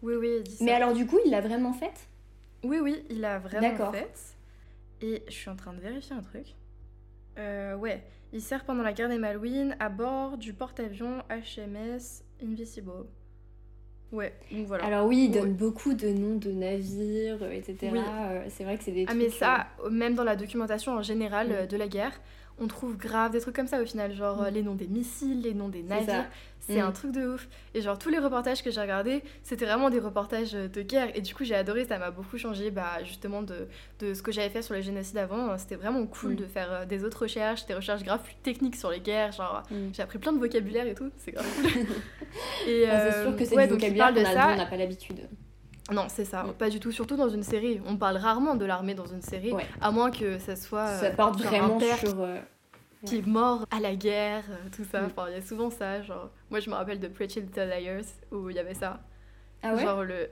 [0.00, 0.64] Oui, oui, il dit ça.
[0.64, 2.08] Mais alors du coup, il l'a vraiment faite?
[2.64, 3.94] Oui, oui, il a vraiment D'accord.
[3.94, 4.34] fait.
[5.02, 6.54] Et je suis en train de vérifier un truc.
[7.36, 13.04] Ouais, il sert pendant la guerre des Malouines à bord du porte-avions HMS Invisible.
[14.10, 14.84] Ouais, donc voilà.
[14.86, 15.42] Alors oui, il Ouais.
[15.42, 17.90] donne beaucoup de noms de navires, euh, etc.
[17.92, 17.98] Oui.
[17.98, 19.22] Euh, c'est vrai que c'est des ah, trucs.
[19.22, 22.18] mais ça, même dans la documentation en général euh, de la guerre,
[22.60, 24.48] on trouve grave des trucs comme ça au final, genre Mm.
[24.54, 26.26] les noms des missiles, les noms des navires.
[26.60, 26.86] C'est Mm.
[26.86, 27.48] un truc de ouf.
[27.74, 31.08] Et genre tous les reportages que j'ai regardés, c'était vraiment des reportages de guerre.
[31.16, 33.68] Et du coup, j'ai adoré, ça m'a beaucoup changé bah, justement de,
[34.00, 35.56] de ce que j'avais fait sur les génocides avant.
[35.56, 36.36] C'était vraiment cool Mm.
[36.36, 39.32] de faire euh, des autres recherches, des recherches grave plus techniques sur les guerres.
[39.32, 39.74] Genre, Mm.
[39.94, 41.86] j'ai appris plein de vocabulaire et tout, c'est grave cool.
[42.68, 44.46] et, Ah, c'est euh, sûr que c'est ouais, du vocabulaire qu'on a- ça.
[44.48, 45.20] dont on n'a pas l'habitude.
[45.90, 46.52] Non, c'est ça, Mm.
[46.52, 46.92] pas du tout.
[46.92, 47.80] Surtout dans une série.
[47.86, 49.66] On parle rarement de l'armée dans une série, Ouais.
[49.80, 50.86] à moins que ça soit.
[50.86, 52.20] Ça euh, porte un vraiment père sur.
[52.20, 52.38] euh,
[53.06, 55.00] qui est mort à la guerre, euh, tout ça.
[55.02, 55.06] Mm.
[55.06, 56.02] Enfin, il y a souvent ça.
[56.02, 59.00] Genre, moi, je me rappelle de Pretty Little Liars où il y avait ça.
[59.62, 59.82] Ah ouais?
[59.82, 60.28] Genre le.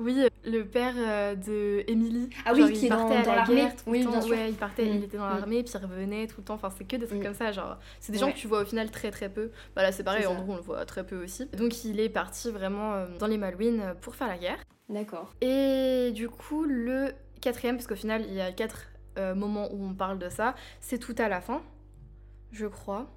[0.00, 2.30] Oui, le père euh, de Emily.
[2.46, 4.10] Ah oui, qui il est dans- partait à dans la guerre tout le Oui, temps.
[4.10, 4.30] bien sûr.
[4.34, 4.94] Ouais, il partait, Mm.
[4.96, 5.36] il était dans Mm.
[5.38, 6.54] l'armée, puis il revenait tout le temps.
[6.54, 7.24] Enfin, c'est que des trucs Mm.
[7.24, 7.52] comme ça.
[7.52, 9.50] Genre, c'est des gens que tu vois au final très très peu.
[9.76, 10.26] Bah là, c'est pareil.
[10.26, 11.46] Andrew, on le voit très peu aussi.
[11.56, 14.58] Donc, il est parti vraiment euh, dans les Malouines pour faire la guerre.
[14.88, 15.32] D'accord.
[15.42, 18.86] Et du coup, le quatrième, parce qu'au final, il y a quatre
[19.18, 21.60] euh, moments où on parle de ça, c'est tout à la fin,
[22.52, 23.10] je crois.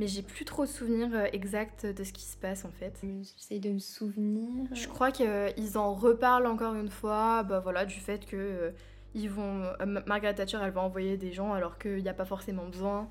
[0.00, 2.98] Mais j'ai plus trop de souvenirs euh, exacts de ce qui se passe en fait.
[3.36, 4.64] J'essaye de me souvenir.
[4.72, 8.70] Je crois qu'ils en reparlent encore une fois, bah voilà, du fait que euh,
[9.14, 12.14] ils vont, euh, Ma- Margaret Thatcher, elle va envoyer des gens alors qu'il n'y a
[12.14, 13.08] pas forcément besoin.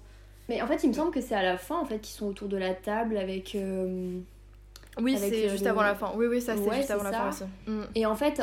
[0.50, 2.26] Mais en fait, il me semble que c'est à la fin en fait qu'ils sont
[2.26, 3.54] autour de la table avec.
[3.54, 4.20] euh,
[5.00, 6.12] Oui, c'est euh, juste le- avant la fin.
[6.16, 7.44] Oui, oui, ça c'est Ouais, juste avant la fin aussi.
[7.68, 7.82] Mm.
[7.94, 8.42] Et en fait,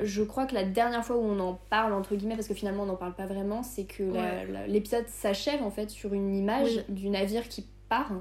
[0.00, 2.84] je crois que la dernière fois où on en parle entre guillemets, parce que finalement
[2.84, 4.66] on n'en parle pas vraiment, c'est que Ouais.
[4.68, 8.12] l'épisode s'achève en fait sur une image du navire qui part.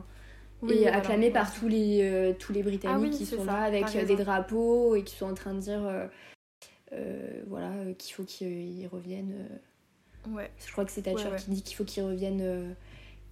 [0.63, 1.32] Oui, et voilà, acclamé ouais.
[1.32, 4.06] par tous les, euh, tous les Britanniques Ah oui, qui sont ça, là avec euh,
[4.06, 5.82] des drapeaux et qui sont en train de dire
[6.93, 9.47] euh, voilà, qu'il faut qu'ils reviennent.
[10.30, 10.51] Ouais.
[10.65, 11.38] je crois que c'est Thatcher Ouais, ouais.
[11.38, 12.75] qui dit qu'il faut qu'ils reviennent,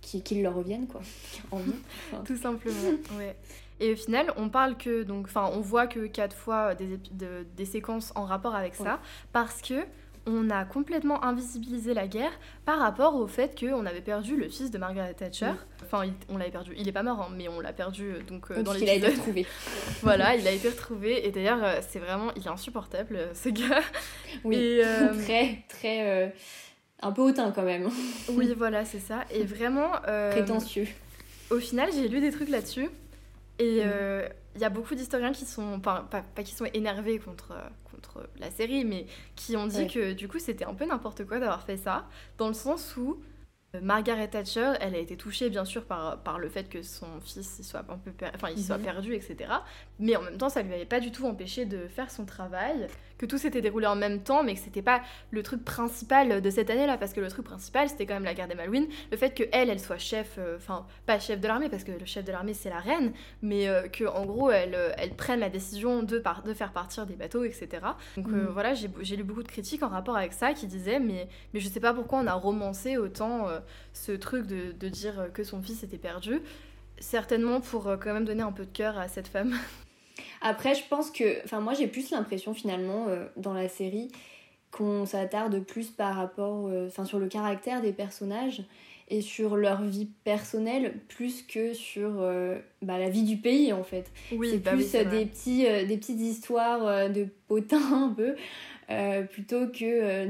[0.02, 1.02] qu'ils leur reviennent quoi,
[1.52, 1.74] en vie.
[2.12, 3.36] Enfin, Tout simplement, ouais.
[3.82, 7.46] Et au final, on parle que, donc, enfin, on voit que quatre fois des, de-
[7.58, 9.02] des séquences en rapport avec ça,
[9.34, 9.84] parce que
[10.28, 12.32] on a complètement invisibilisé la guerre
[12.66, 15.52] par rapport au fait qu'on avait perdu le fils de Margaret Thatcher.
[15.84, 16.74] Enfin, il- on l'avait perdu.
[16.78, 18.90] Il est pas mort, hein, mais on l'a perdu euh, donc euh, dans donc il
[18.90, 19.46] a été retrouvé.
[20.02, 21.28] voilà, il a été retrouvé.
[21.28, 23.82] Et d'ailleurs, euh, c'est vraiment, il est insupportable, ce gars.
[24.44, 26.10] Oui, Et, euh, très, très.
[26.26, 26.28] euh,
[27.02, 27.90] un peu hautain quand même,
[28.30, 29.26] oui, voilà, c'est ça.
[29.32, 29.92] Et vraiment.
[30.32, 30.88] prétentieux.
[31.52, 32.90] Au final, j'ai lu des trucs là-dessus.
[33.60, 34.24] Et Mm.
[34.56, 37.54] Il y a beaucoup d'historiens qui sont, pas, pas, pas qui sont énervés contre,
[37.92, 39.88] contre la série, mais qui ont dit Ouais.
[39.88, 43.22] que du coup c'était un peu n'importe quoi d'avoir fait ça, dans le sens où
[43.76, 47.20] euh, Margaret Thatcher, elle a été touchée bien sûr par, par le fait que son
[47.22, 48.84] fils il soit, un peu per- enfin, il soit Mhm.
[48.84, 49.64] perdu, etc.
[50.00, 52.88] Mais en même temps, ça lui avait pas du tout empêché de faire son travail,
[53.18, 55.02] que tout s'était déroulé en même temps, mais que c'était pas
[55.32, 58.34] le truc principal de cette année-là, parce que le truc principal c'était quand même la
[58.34, 61.48] guerre des Malouines, le fait que elle, elle soit chef, euh, enfin pas chef de
[61.48, 64.52] l'armée, parce que le chef de l'armée c'est la reine, mais euh, que en gros
[64.52, 67.68] elle, euh, elle prenne la décision de, par- de faire partir des bateaux, etc.
[68.18, 68.48] Donc Mhm.
[68.48, 71.70] voilà, j'ai lu beaucoup de critiques en rapport avec ça qui disaient, mais, mais je
[71.70, 73.48] sais pas pourquoi on a romancé autant
[73.94, 76.42] ce truc de, de dire que son fils était perdu.
[77.00, 79.54] Certainement pour quand même donner un peu de cœur à cette femme.
[80.42, 81.44] Après, je pense que.
[81.44, 84.10] Enfin, moi, j'ai plus l'impression, finalement, euh, dans la série,
[84.72, 86.68] qu'on s'attarde plus par rapport.
[86.68, 88.64] euh, Enfin, sur le caractère des personnages
[89.08, 93.84] et sur leur vie personnelle, plus que sur euh, bah, la vie du pays, en
[93.84, 94.12] fait.
[94.32, 98.10] Oui, c'est bah plus oui, des, petits, euh, des petites histoires euh, de potins, un
[98.10, 98.36] peu.
[98.92, 100.28] Euh, plutôt que euh,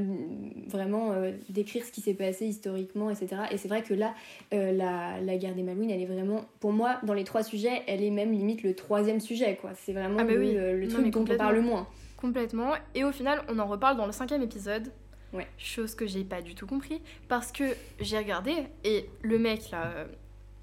[0.66, 3.42] vraiment euh, décrire ce qui s'est passé historiquement, etc.
[3.50, 4.14] Et c'est vrai que là,
[4.52, 8.02] la, la guerre des Malouines, elle est vraiment, pour moi, dans les trois sujets, elle
[8.02, 9.70] est même limite le troisième sujet, quoi.
[9.74, 10.52] C'est vraiment Ah bah le, oui.
[10.54, 11.86] le- le Non, truc dont on parle le moins.
[12.16, 12.72] Complètement.
[12.94, 14.90] Et au final, on en reparle dans le cinquième épisode.
[15.32, 15.46] Ouais.
[15.58, 17.02] Chose que j'ai pas du tout compris.
[17.28, 17.64] Parce que
[18.00, 18.52] j'ai regardé
[18.84, 20.06] et le mec là,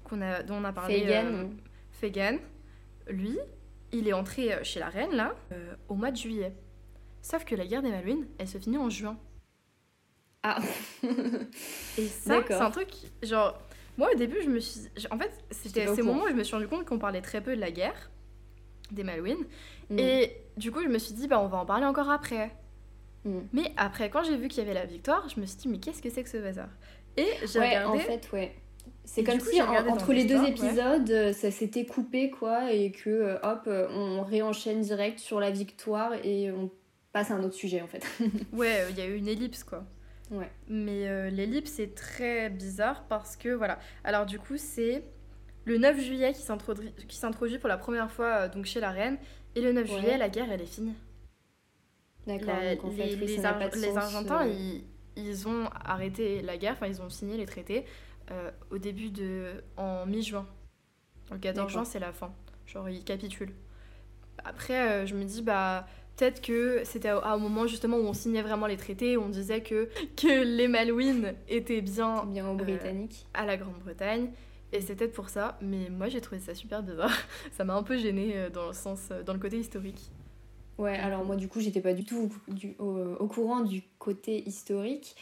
[0.02, 1.04] qu'on a, dont on a parlé.
[1.08, 1.44] Euh,
[1.92, 2.38] Fagin,
[3.08, 3.38] lui,
[3.92, 6.52] il est entré chez la reine là, euh, au mois de juillet.
[7.24, 9.16] Sauf que la guerre des Malouines, elle se finit en juin.
[10.42, 10.58] Ah,
[11.98, 12.90] Et ça, c'est un truc,
[13.22, 13.58] genre,
[13.96, 14.90] moi au début, je me suis.
[15.10, 17.40] En fait, c'était à ces moments où je me suis rendu compte qu'on parlait très
[17.40, 18.10] peu de la guerre,
[18.90, 19.46] des Malouines.
[19.88, 19.98] Mm.
[19.98, 22.54] Et du coup, je me suis dit, bah, on va en parler encore après.
[23.24, 23.38] Mm.
[23.54, 25.78] Mais après, quand j'ai vu qu'il y avait la victoire, je me suis dit, mais
[25.78, 26.68] qu'est-ce que c'est que ce bazar?
[27.16, 28.00] Et j'ai ouais, regardé.
[28.00, 28.54] en fait, ouais.
[29.06, 30.50] C'est comme coup, si en- entre les deux ouais.
[30.50, 35.40] épisodes, euh, ça s'était coupé, quoi, et que, euh, hop, euh, on réenchaîne direct sur
[35.40, 36.70] la victoire et on
[37.14, 38.04] passe à un autre sujet, en fait.
[38.52, 39.84] Ouais, euh, il y a eu une ellipse, quoi.
[40.30, 40.50] Ouais.
[40.68, 43.78] Mais euh, l'ellipse est très bizarre parce que, voilà.
[44.02, 45.04] Alors, du coup, c'est
[45.64, 46.42] le 9 juillet qui
[47.16, 49.16] s'introduit pour la première fois euh, donc chez la reine.
[49.54, 49.98] Et le 9 Ouais.
[50.00, 50.94] juillet, la guerre, elle est finie.
[52.26, 54.84] D'accord, en fait, les, Ar- Argentins, euh, ils,
[55.16, 57.84] ils ont arrêté la guerre, enfin ils ont signé les traités
[58.70, 59.62] au début de...
[59.76, 60.46] en mi-juin.
[61.30, 61.68] Le 14 D'accord.
[61.68, 62.32] juin, c'est la fin.
[62.66, 63.54] Genre, ils capitulent.
[64.42, 68.42] Après, je me dis, bah, peut-être que c'était à un moment justement où on signait
[68.42, 73.26] vraiment les traités, où on disait que, que les Malouines étaient bien, bien aux Britanniques.
[73.34, 74.30] à la Grande-Bretagne.
[74.72, 77.16] Et c'est peut-être pour ça, mais moi j'ai trouvé ça super bizarre.
[77.52, 80.10] ça m'a un peu gêné dans le sens, dans le côté historique.
[80.78, 85.14] Ouais, alors moi du coup j'étais pas du tout du, au, courant du côté historique.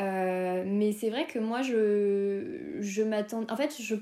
[0.00, 3.44] Euh, mais c'est vrai que moi je, je m'attends.
[3.48, 3.96] En fait, je,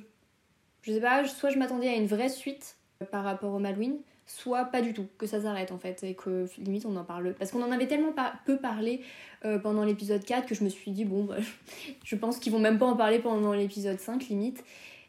[0.83, 2.77] je sais pas, soit je m'attendais à une vraie suite
[3.11, 3.99] par rapport au Malouine,
[4.35, 7.35] soit pas du tout, que ça s'arrête en fait, et que limite on en parle.
[7.39, 8.15] Parce qu'on en avait tellement
[8.47, 9.03] peu parlé
[9.45, 11.37] euh, pendant l'épisode 4 que je me suis dit, bon, bah,
[12.05, 14.65] je pense qu'ils vont même pas en parler pendant l'épisode 5 limite.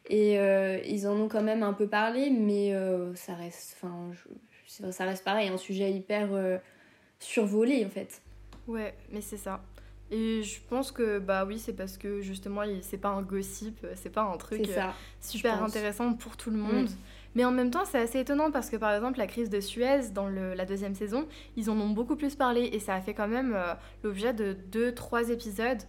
[0.09, 2.75] Et euh, ils en ont quand même un peu parlé, mais
[3.15, 3.77] ça reste.
[3.77, 4.11] Enfin,
[4.91, 6.57] ça reste pareil, un sujet hyper euh,
[7.19, 8.21] survolé en fait.
[8.67, 9.61] Ouais, mais c'est ça.
[10.11, 14.11] Et je pense que bah oui, c'est parce que justement, c'est pas un gossip, c'est
[14.11, 16.89] pas un truc euh, super intéressant pour tout le monde.
[16.89, 16.95] Mm.
[17.35, 20.09] Mais en même temps, c'est assez étonnant parce que par exemple, la crise de Suez
[20.13, 23.13] dans le, la deuxième saison, ils en ont beaucoup plus parlé et ça a fait
[23.13, 25.81] quand même euh, l'objet de deux, trois épisodes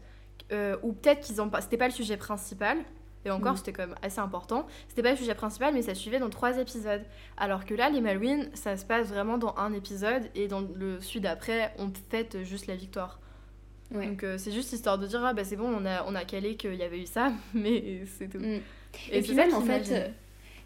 [0.84, 1.60] où peut-être qu'ils ont pas.
[1.62, 2.76] C'était pas le sujet principal,
[3.24, 3.56] et encore, mm.
[3.56, 4.66] c'était quand même assez important.
[4.88, 7.02] C'était pas le sujet principal, mais ça suivait dans trois épisodes.
[7.36, 11.00] Alors que là, les Malouines, ça se passe vraiment dans un épisode, et dans le
[11.00, 13.20] suite d'après, on fête juste la victoire.
[13.90, 16.24] Donc euh, c'est juste histoire de dire, ah bah c'est bon, on a, on a
[16.24, 18.38] calé qu'il y avait eu ça, mais c'est tout.
[18.38, 18.60] Mm.
[19.10, 20.08] Et, puis même, en fait, euh,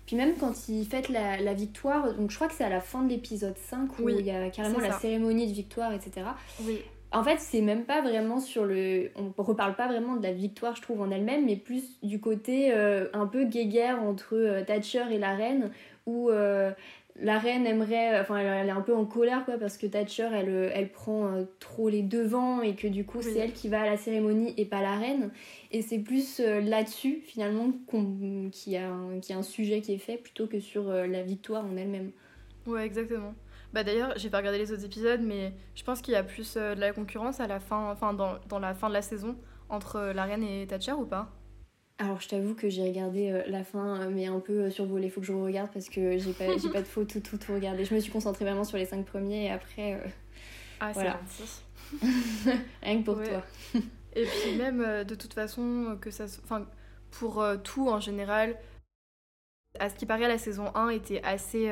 [0.09, 2.81] puis même quand ils fêtent la, la, victoire, donc je crois que c'est à la
[2.81, 6.29] fin de l'épisode 5 où il y a carrément la cérémonie de victoire, etc.
[6.62, 6.79] Oui.
[7.12, 9.11] En fait, c'est même pas vraiment sur le.
[9.16, 12.73] On reparle pas vraiment de la victoire, je trouve, en elle-même, mais plus du côté
[12.73, 15.73] euh, un peu guéguerre entre euh, Thatcher et la reine,
[16.07, 16.71] où euh,
[17.20, 18.20] la reine aimerait.
[18.20, 21.88] Enfin, elle, est un peu en colère, quoi, parce que Thatcher, elle, elle prend trop
[21.88, 24.83] les devants et que du coup, c'est elle qui va à la cérémonie et pas
[24.83, 25.31] la reine.
[25.70, 29.98] Et c'est plus là-dessus, finalement, qu'il y, a un, y a un sujet qui est
[29.98, 32.12] fait plutôt que sur la victoire en elle-même.
[32.66, 33.35] Ouais, exactement.
[33.72, 36.57] Bah d'ailleurs, j'ai pas regardé les autres épisodes, mais je pense qu'il y a plus
[36.57, 39.37] euh, de la concurrence à la fin, enfin dans, dans, la fin de la saison
[39.68, 41.31] entre euh, la reine et Thatcher ou pas?
[41.98, 45.26] Alors je t'avoue que j'ai regardé euh, la fin mais un peu survolé, faut que
[45.26, 47.84] je regarde parce que j'ai pas, j'ai pas de faux tout, tout, tout regardé.
[47.84, 50.00] Je me suis concentrée vraiment sur les cinq premiers et après...
[50.80, 51.20] ah c'est voilà.
[52.82, 53.42] Rien que pour toi.
[54.14, 56.24] et puis même de toute façon, que ça...
[56.44, 56.66] Enfin,
[57.11, 58.56] pour tout en général,
[59.78, 61.70] à ce qui paraît la saison 1 était assez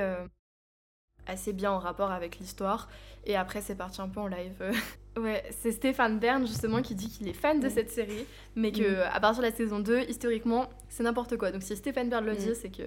[1.26, 2.88] assez bien en rapport avec l'histoire.
[3.24, 4.72] Et après, c'est parti un peu en live.
[5.16, 9.04] Ouais, c'est Stéphane Bern justement qui dit qu'il est fan de cette série, mais que
[9.04, 9.10] mm.
[9.12, 11.50] à partir de la saison 2, historiquement, c'est n'importe quoi.
[11.50, 12.36] Donc si Stéphane Bern le mm.
[12.36, 12.82] dit, c'est que.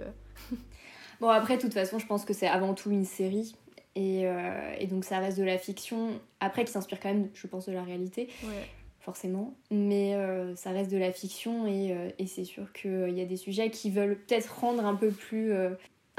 [1.22, 3.56] bon, après, de toute façon, je pense que c'est avant tout une série.
[3.96, 7.48] Et, euh, et, donc ça reste de la fiction, après qui s'inspire quand même, je
[7.48, 8.30] pense, de la réalité.
[9.00, 9.56] forcément.
[9.72, 13.26] Mais euh, ça reste de la fiction et, euh, et c'est sûr qu'il y a
[13.26, 15.54] des sujets qui veulent peut-être rendre un peu plus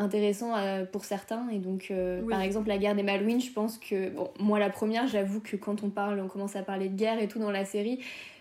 [0.01, 1.49] intéressant euh, pour certains.
[1.51, 4.71] Et donc euh, par exemple la guerre des Malouines je pense que bon moi la
[4.71, 7.51] première j'avoue que quand on parle on commence à parler de guerre et tout dans
[7.51, 8.01] la série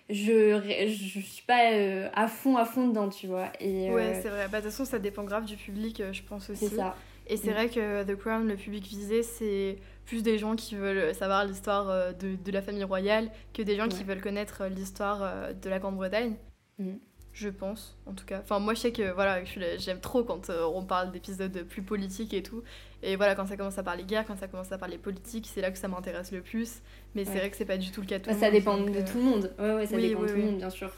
[0.10, 3.52] je je suis pas euh, à fond à fond dedans tu vois.
[3.60, 4.48] Et ouais c'est vrai.
[4.52, 6.68] Bah, de toute façon ça dépend grave du public je pense aussi.
[6.68, 6.96] C'est ça.
[7.28, 7.54] Et c'est mm.
[7.54, 12.16] vrai que The Crown le public visé c'est plus des gens qui veulent savoir l'histoire
[12.16, 16.34] de, de, la famille royale que des gens qui veulent connaître l'histoire de la Grande-Bretagne.
[16.80, 16.96] Mm
[17.34, 18.40] je pense, en tout cas.
[18.44, 19.44] Enfin, moi, je sais que voilà,
[19.78, 22.64] j'aime trop quand euh, on parle d'épisodes plus politiques et tout.
[23.02, 25.62] Et voilà, quand ça commence à parler guerre, quand ça commence à parler politique, c'est
[25.62, 26.82] là que ça m'intéresse le plus.
[27.16, 28.78] Mais c'est vrai que c'est pas du tout le cas tout bah, le Ça dépend
[28.78, 29.54] de euh, tout le monde.
[29.60, 30.92] Ouais, ouais, ça dépend de tout le monde, bien sûr.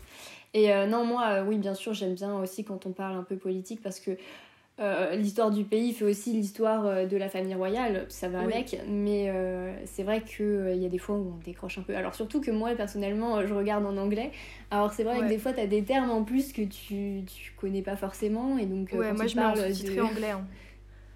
[0.53, 3.37] Et euh, non, moi, oui, bien sûr, j'aime bien aussi quand on parle un peu
[3.37, 4.11] politique parce que
[4.79, 8.81] euh, l'histoire du pays fait aussi l'histoire euh, de la famille royale, ça va avec,
[8.88, 11.95] mais euh, c'est vrai qu'il y a des fois où on décroche un peu.
[11.95, 14.31] Alors surtout que moi personnellement je regarde en anglais,
[14.71, 17.53] alors c'est vrai que des fois tu as des termes en plus que tu, tu
[17.57, 20.01] connais pas forcément, et donc ouais, moi je parle de...
[20.01, 20.31] anglais.
[20.31, 20.47] Hein.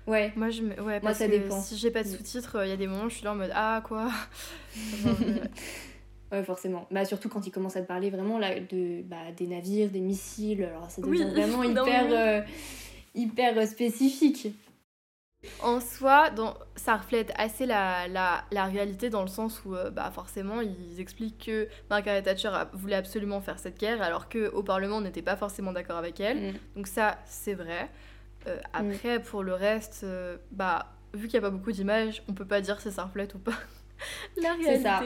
[0.05, 0.31] Ouais.
[0.35, 1.59] Moi, je ouais, moi ça dépend.
[1.59, 3.35] Si j'ai pas de sous-titres, il y a des moments où je suis là en
[3.35, 4.09] mode Ah, quoi
[6.31, 6.87] Ouais, forcément.
[6.91, 10.01] Bah, surtout quand il commence à te parler vraiment là, de, bah, des navires, des
[10.01, 10.63] missiles.
[10.63, 12.45] Alors, ça devient vraiment hyper
[13.15, 14.49] hyper spécifique.
[15.61, 16.29] En soi,
[16.75, 20.99] ça reflète assez la, la, la, réalité dans le sens où euh, bah forcément ils
[20.99, 25.35] expliquent que Margaret Thatcher voulait absolument faire cette guerre alors qu'au Parlement on n'était pas
[25.35, 26.51] forcément d'accord avec elle.
[26.51, 26.53] Mm.
[26.75, 27.89] Donc ça c'est vrai.
[28.47, 32.33] Euh, après pour le reste, euh, bah vu qu'il n'y a pas beaucoup d'images, on
[32.33, 33.53] peut pas dire si ça reflète ou pas
[34.41, 34.83] la réalité.
[34.83, 35.01] Ça.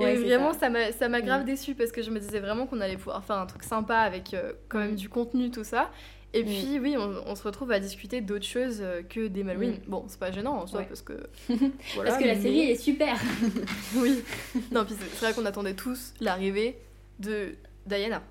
[0.00, 1.46] et vraiment ça m'a ça m'a grave mm.
[1.46, 4.34] déçu parce que je me disais vraiment qu'on allait pouvoir faire un truc sympa avec
[4.68, 4.96] quand même mm.
[4.96, 5.90] du contenu tout ça.
[6.34, 9.80] Et puis, oui, on, se retrouve à discuter d'autres choses euh, que des Malouines.
[9.86, 9.88] Mm.
[9.90, 11.12] Bon, c'est pas gênant en soi, parce que.
[11.96, 13.20] parce que la série est super
[13.96, 14.22] Oui.
[14.70, 16.78] Non, puis c'est vrai qu'on attendait tous l'arrivée
[17.18, 17.54] de
[17.86, 18.22] Diana.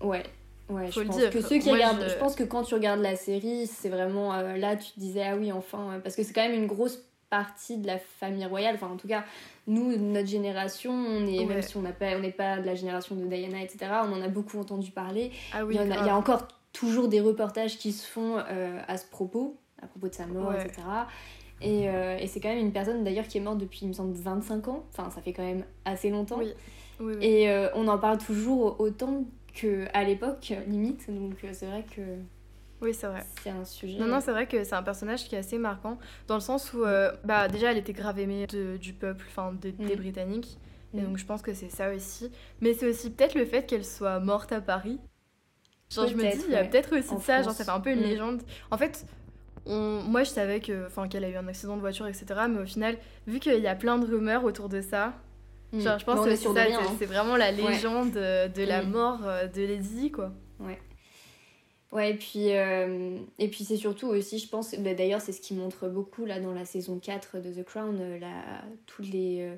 [0.00, 0.22] Ouais.
[0.68, 2.14] Ouais, je pense que ceux qui regardent, je...
[2.14, 5.36] pense que quand tu regardes la série, c'est vraiment euh, là tu te disais ah
[5.36, 6.98] oui enfin parce que c'est quand même une grosse
[7.32, 8.74] partie de la famille royale.
[8.74, 9.24] Enfin, en tout cas,
[9.66, 11.46] nous, notre génération, on est, Ouais.
[11.46, 14.12] même si on n'a pas- on n'est pas de la génération de Diana, etc., on
[14.12, 15.30] en a beaucoup entendu parler.
[15.54, 18.06] Ah oui, il, y en a, il y a encore toujours des reportages qui se
[18.06, 20.64] font euh, à ce propos, à propos de sa mort, Ouais.
[20.64, 20.82] etc.
[21.60, 23.92] Et, euh, et c'est quand même une personne d'ailleurs qui est morte depuis, il me
[23.92, 24.84] semble, 25 ans.
[24.90, 26.38] Enfin, ça fait quand même assez longtemps.
[26.38, 26.52] Oui.
[27.00, 27.24] Oui, oui.
[27.24, 31.08] Et euh, on en parle toujours autant qu'à l'époque, limite.
[31.10, 32.00] Donc c'est vrai que
[32.80, 33.24] Oui, c'est vrai.
[33.42, 33.98] c'est un sujet.
[33.98, 36.72] Non, non, c'est vrai que c'est un personnage qui est assez marquant, dans le sens
[36.72, 36.84] où,
[37.24, 39.98] bah, déjà, elle était grave aimée de- du peuple, enfin, des, des Mm.
[39.98, 40.58] Britanniques.
[40.94, 41.04] Et Mm.
[41.06, 42.30] donc, je pense que c'est ça aussi.
[42.60, 44.98] Mais c'est aussi peut-être le fait qu'elle soit morte à Paris.
[45.94, 46.68] Genre, je me dis, il y a ouais.
[46.68, 48.04] peut-être aussi de ça, genre, ça fait un peu une Mm.
[48.04, 48.42] légende.
[48.70, 49.04] En fait,
[49.66, 50.02] on...
[50.06, 52.24] moi, je savais que, enfin, qu'elle a eu un accident de voiture, etc.
[52.48, 55.12] Mais au final, vu qu'il y a plein de rumeurs autour de ça,
[55.72, 55.80] Mm.
[55.80, 56.96] genre, je pense que c'est ça, hein.
[56.98, 58.90] c'est vraiment la légende euh, de la Mm.
[58.90, 60.30] mort euh, de Lady, quoi.
[61.92, 65.42] Ouais, et puis, euh, et puis c'est surtout aussi, je pense, bah, d'ailleurs, c'est ce
[65.42, 69.54] qui montre beaucoup là dans la saison 4 de The Crown, la, toutes les, euh,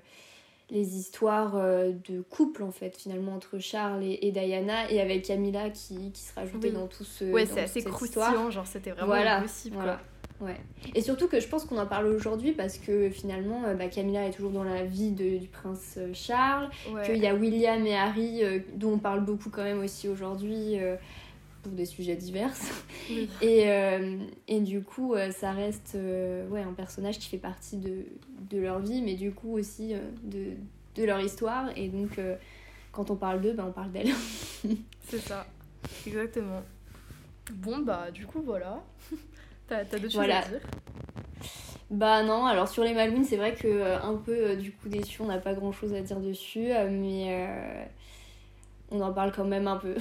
[0.71, 5.25] les histoires euh, de couple en fait, finalement, entre Charles et, et Diana, et avec
[5.25, 6.75] Camilla qui, qui se rajoutait Oui.
[6.75, 7.25] dans tout ce.
[7.27, 8.51] Ouais, c'est assez croustillant, histoire.
[8.51, 9.93] genre, c'était vraiment Voilà, impossible, voilà.
[9.95, 10.49] quoi.
[10.49, 10.57] Ouais.
[10.97, 14.27] Et surtout que je pense qu'on en parle aujourd'hui parce que finalement, euh, bah, Camilla
[14.27, 17.03] est toujours dans la vie de- du prince euh, Charles, Ouais.
[17.07, 20.81] qu'il y a William et Harry euh, dont on parle beaucoup quand même aussi aujourd'hui
[20.81, 20.97] euh,
[21.65, 22.53] pour des sujets divers.
[23.11, 23.29] Oui.
[23.43, 24.17] Et, euh,
[24.49, 28.07] et du coup, euh, ça reste euh, ouais, un personnage qui fait partie de,
[28.51, 29.93] de leur vie, mais du coup aussi
[30.23, 30.53] de,
[30.97, 31.69] de leur histoire.
[31.77, 32.37] Et donc, euh,
[32.93, 34.09] quand on parle d'eux, bah, on parle d'elle.
[35.09, 35.47] C'est ça,
[36.07, 36.63] exactement.
[37.53, 38.83] Bon, bah, du coup, voilà.
[39.69, 40.41] T'as d'autres Voilà.
[40.43, 40.69] choses à dire?
[41.91, 45.27] Bah non, alors sur les Malouines, c'est vrai que un peu du coup déçu, on
[45.27, 47.87] n'a pas grand chose à dire dessus, mais
[48.95, 49.95] on en parle quand même un peu.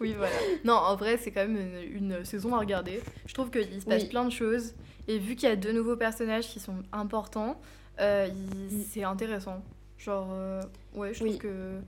[0.00, 0.34] Oui, voilà.
[0.64, 3.00] Non, en vrai, c'est quand même une, une saison à regarder.
[3.24, 4.08] Je trouve qu'il se passe Oui.
[4.10, 4.74] plein de choses.
[5.08, 7.58] Et vu qu'il y a deux nouveaux personnages qui sont importants,
[8.00, 8.82] euh, Mm.
[8.90, 9.62] c'est intéressant.
[9.96, 10.60] Genre, euh,
[10.94, 11.30] ouais, je Oui.
[11.38, 11.78] trouve que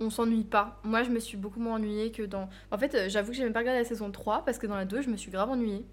[0.00, 0.80] on s'ennuie pas.
[0.82, 2.48] Moi, je me suis beaucoup moins ennuyée que dans.
[2.72, 4.74] En fait, euh, j'avoue que j'ai même pas regardé la saison 3 parce que dans
[4.74, 5.84] la 2, je me suis grave ennuyée.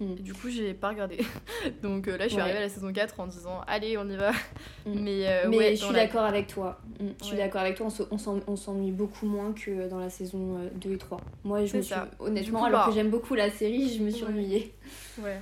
[0.00, 1.18] Et du coup, j'ai pas regardé.
[1.82, 2.42] Donc euh, là, je suis Ouais.
[2.42, 4.30] arrivée à la saison 4 en disant Allez, on y va.
[4.30, 4.34] Mm.
[4.86, 6.80] Mais, euh, mais ouais, je suis la- d'accord avec toi.
[7.00, 7.42] Mm, Je suis Ouais.
[7.42, 10.58] d'accord avec toi, on se- on s'en- on s'ennuie beaucoup moins que dans la saison
[10.58, 11.20] euh, 2 et 3.
[11.44, 14.10] Moi, je me suis, honnêtement, coup, alors bah- que j'aime beaucoup la série, je me
[14.10, 14.72] suis ennuyée.
[15.20, 15.40] Ouais.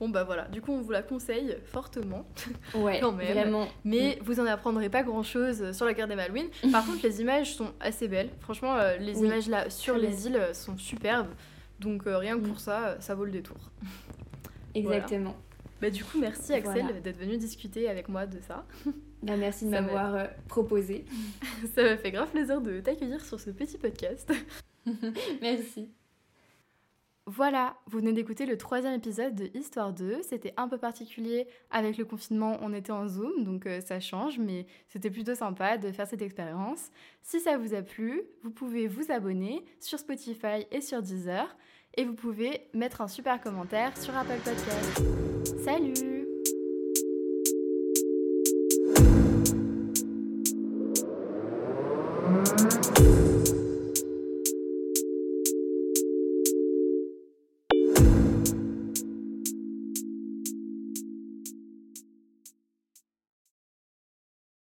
[0.00, 0.42] Bon, bah voilà.
[0.48, 2.26] Du coup, on vous la conseille fortement.
[2.74, 3.32] Ouais, Quand même.
[3.32, 3.66] vraiment.
[3.84, 6.48] Mais vous en apprendrez pas grand chose sur la guerre des Malouines.
[6.72, 8.28] Par contre, les images sont assez belles.
[8.40, 11.28] Franchement, euh, les Oui, images là sur les îles euh, sont superbes.
[11.80, 12.48] Donc, euh, rien que Mm.
[12.48, 13.56] pour ça, euh, ça vaut le détour.
[14.74, 15.36] Exactement.
[15.80, 17.00] Bah, du coup, merci Axel Voilà.
[17.00, 18.64] d'être venu discuter avec moi de ça.
[19.22, 21.04] Bah, merci de m'avoir euh, proposé.
[21.74, 24.32] ça m'a fait grave plaisir de t'accueillir sur ce petit podcast.
[25.42, 25.90] merci.
[27.28, 30.22] Voilà, vous venez d'écouter le troisième épisode de Histoire 2.
[30.22, 34.38] C'était un peu particulier avec le confinement, on était en Zoom, donc euh, ça change,
[34.38, 36.92] mais c'était plutôt sympa de faire cette expérience.
[37.22, 41.56] Si ça vous a plu, vous pouvez vous abonner sur Spotify et sur Deezer,
[41.96, 45.02] et vous pouvez mettre un super commentaire sur Apple Podcast.
[45.64, 46.26] Salut